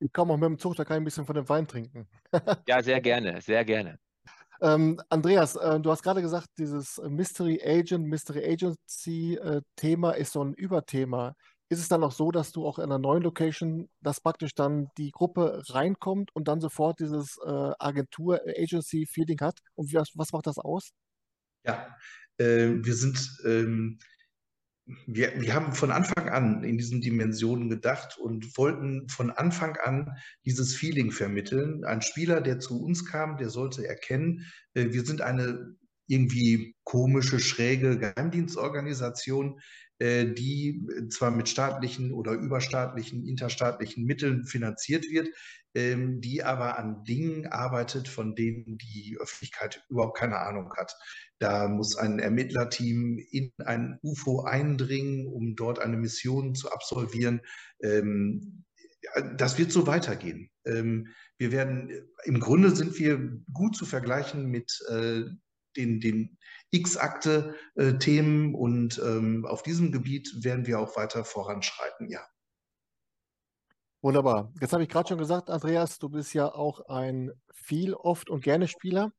[0.00, 2.06] Ich komme auch mit dem Zug, da kann ich ein bisschen von dem Wein trinken.
[2.66, 3.98] ja, sehr gerne, sehr gerne.
[4.60, 10.32] Ähm, Andreas, äh, du hast gerade gesagt, dieses Mystery Agent, Mystery Agency äh, Thema ist
[10.32, 11.34] so ein Überthema.
[11.70, 14.88] Ist es dann auch so, dass du auch in einer neuen Location, dass praktisch dann
[14.96, 19.58] die Gruppe reinkommt und dann sofort dieses äh, Agentur-Agency-Feeling hat?
[19.74, 20.90] Und was, was macht das aus?
[21.64, 21.94] Ja,
[22.38, 23.98] äh, wir sind ähm,
[25.06, 30.16] wir, wir haben von Anfang an in diesen Dimensionen gedacht und wollten von Anfang an
[30.44, 31.84] dieses Feeling vermitteln.
[31.84, 35.76] Ein Spieler, der zu uns kam, der sollte erkennen, äh, wir sind eine
[36.06, 39.60] irgendwie komische, schräge Geheimdienstorganisation,
[40.00, 45.28] die zwar mit staatlichen oder überstaatlichen, interstaatlichen Mitteln finanziert wird,
[45.74, 50.94] ähm, die aber an Dingen arbeitet, von denen die Öffentlichkeit überhaupt keine Ahnung hat.
[51.38, 57.42] Da muss ein Ermittlerteam in ein UFO eindringen, um dort eine Mission zu absolvieren.
[57.82, 58.64] Ähm,
[59.36, 60.50] das wird so weitergehen.
[60.64, 61.90] Ähm, wir werden,
[62.24, 63.18] im Grunde sind wir
[63.52, 65.22] gut zu vergleichen mit äh,
[65.76, 66.38] den, den
[66.70, 72.20] X-Akte äh, Themen und ähm, auf diesem Gebiet werden wir auch weiter voranschreiten, ja.
[74.00, 74.52] Wunderbar.
[74.60, 78.42] Jetzt habe ich gerade schon gesagt, Andreas, du bist ja auch ein viel, oft und
[78.42, 79.12] gerne Spieler.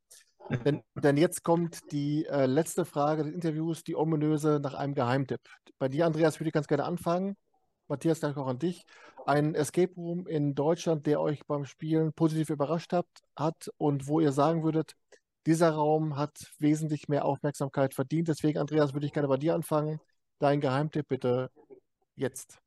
[0.66, 5.42] Denn, denn jetzt kommt die äh, letzte Frage des Interviews, die ominöse nach einem Geheimtipp.
[5.78, 7.38] Bei dir, Andreas, würde ich ganz gerne anfangen.
[7.88, 8.84] Matthias, danke auch an dich.
[9.28, 14.20] Ein Escape Room in Deutschland, der euch beim Spielen positiv überrascht hat, hat und wo
[14.20, 14.96] ihr sagen würdet,
[15.46, 18.28] dieser Raum hat wesentlich mehr Aufmerksamkeit verdient.
[18.28, 20.00] Deswegen, Andreas, würde ich gerne bei dir anfangen.
[20.40, 21.50] Dein Geheimtipp bitte
[22.16, 22.60] jetzt.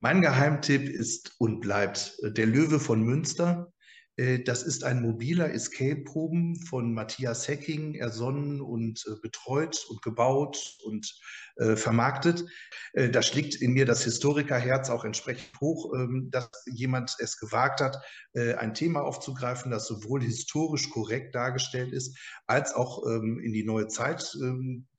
[0.00, 3.72] Mein Geheimtipp ist und bleibt äh, der Löwe von Münster.
[4.16, 10.02] Äh, das ist ein mobiler Escape Room von Matthias Hecking ersonnen und äh, betreut und
[10.02, 11.18] gebaut und
[11.56, 12.44] äh, vermarktet.
[12.92, 17.80] Äh, da schlägt in mir das Historikerherz auch entsprechend hoch, ähm, dass jemand es gewagt
[17.80, 17.98] hat,
[18.34, 23.88] ein Thema aufzugreifen, das sowohl historisch korrekt dargestellt ist, als auch ähm, in die neue
[23.88, 24.38] Zeit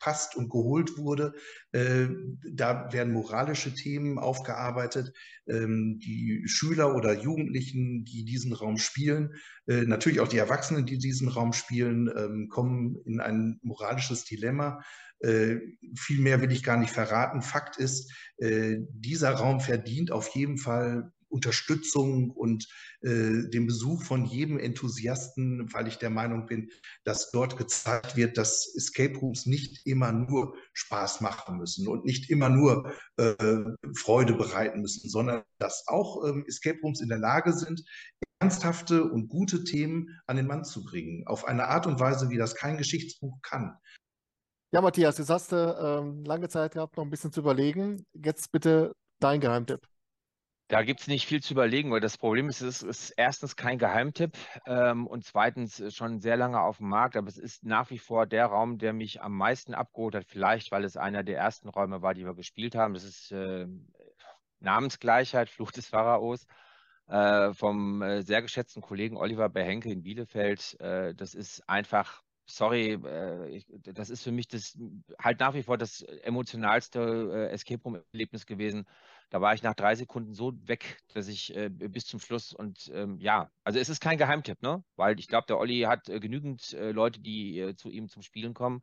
[0.03, 1.33] ähm, passt und geholt wurde.
[1.71, 2.07] Äh,
[2.51, 5.13] da werden moralische Themen aufgearbeitet.
[5.47, 9.35] Ähm, die Schüler oder Jugendlichen, die diesen Raum spielen,
[9.67, 14.81] äh, natürlich auch die Erwachsenen, die diesen Raum spielen, ähm, kommen in ein moralisches Dilemma
[15.19, 15.59] äh,
[15.95, 17.41] viel mehr will ich gar nicht verraten.
[17.41, 22.67] Fakt ist, dieser Raum verdient auf jeden Fall Unterstützung und
[23.01, 26.69] äh, den Besuch von jedem Enthusiasten, weil ich der Meinung bin,
[27.03, 32.29] dass dort gezeigt wird, dass Escape Rooms nicht immer nur Spaß machen müssen und nicht
[32.29, 33.33] immer nur äh,
[33.95, 37.83] Freude bereiten müssen, sondern dass auch ähm, Escape Rooms in der Lage sind,
[38.39, 42.37] ernsthafte und gute Themen an den Mann zu bringen, auf eine Art und Weise, wie
[42.37, 43.77] das kein Geschichtsbuch kann.
[44.73, 48.05] Ja, Matthias, jetzt hast du ähm, lange Zeit gehabt, noch ein bisschen zu überlegen.
[48.13, 49.87] Jetzt bitte dein Geheimtipp.
[50.69, 53.77] Da gibt es nicht viel zu überlegen, weil das Problem ist, es ist erstens kein
[53.77, 57.99] Geheimtipp ähm, und zweitens schon sehr lange auf dem Markt, aber es ist nach wie
[57.99, 61.67] vor der Raum, der mich am meisten abgeholt hat, vielleicht weil es einer der ersten
[61.69, 62.93] Räume war, die wir gespielt haben.
[62.93, 63.67] Das ist äh,
[64.61, 66.47] Namensgleichheit, Fluch des Pharaos.
[67.07, 70.79] Äh, vom äh, sehr geschätzten Kollegen Oliver Behenke in Bielefeld.
[70.79, 74.77] Äh, das ist einfach sorry, äh, das ist für mich das
[75.19, 78.85] halt nach wie vor das emotionalste äh, Escape Room-Erlebnis gewesen.
[79.29, 82.91] Da war ich nach drei Sekunden so weg, dass ich äh, bis zum Schluss und
[82.93, 84.83] ähm, ja, also es ist kein Geheimtipp, ne?
[84.95, 88.21] Weil ich glaube, der Olli hat äh, genügend äh, Leute, die äh, zu ihm zum
[88.21, 88.81] Spielen kommen.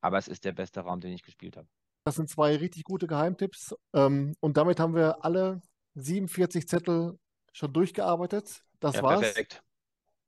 [0.00, 1.66] Aber es ist der beste Raum, den ich gespielt habe.
[2.04, 3.74] Das sind zwei richtig gute Geheimtipps.
[3.94, 5.60] Ähm, und damit haben wir alle
[5.94, 7.18] 47 Zettel
[7.52, 8.62] schon durchgearbeitet.
[8.80, 9.20] Das ja, war's.
[9.20, 9.62] Perfekt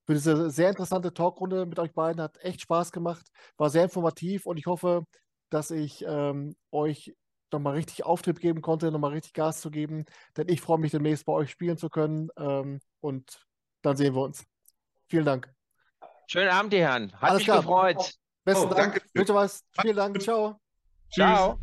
[0.07, 2.23] für diese sehr interessante Talkrunde mit euch beiden.
[2.23, 3.27] Hat echt Spaß gemacht,
[3.57, 5.05] war sehr informativ und ich hoffe,
[5.51, 7.15] dass ich ähm, euch
[7.53, 10.05] nochmal richtig Auftrieb geben konnte, nochmal richtig Gas zu geben,
[10.37, 13.47] denn ich freue mich demnächst bei euch spielen zu können ähm, und
[13.83, 14.45] dann sehen wir uns.
[15.09, 15.53] Vielen Dank.
[16.27, 17.13] Schönen Abend, die Herren.
[17.13, 17.59] Hat Alles mich klar.
[17.59, 18.15] gefreut.
[18.45, 18.95] Besten oh, Dank.
[18.95, 19.09] Danke.
[19.13, 19.65] Bitte was.
[19.81, 20.21] Vielen Dank.
[20.21, 20.61] Ciao.
[21.13, 21.59] Ciao.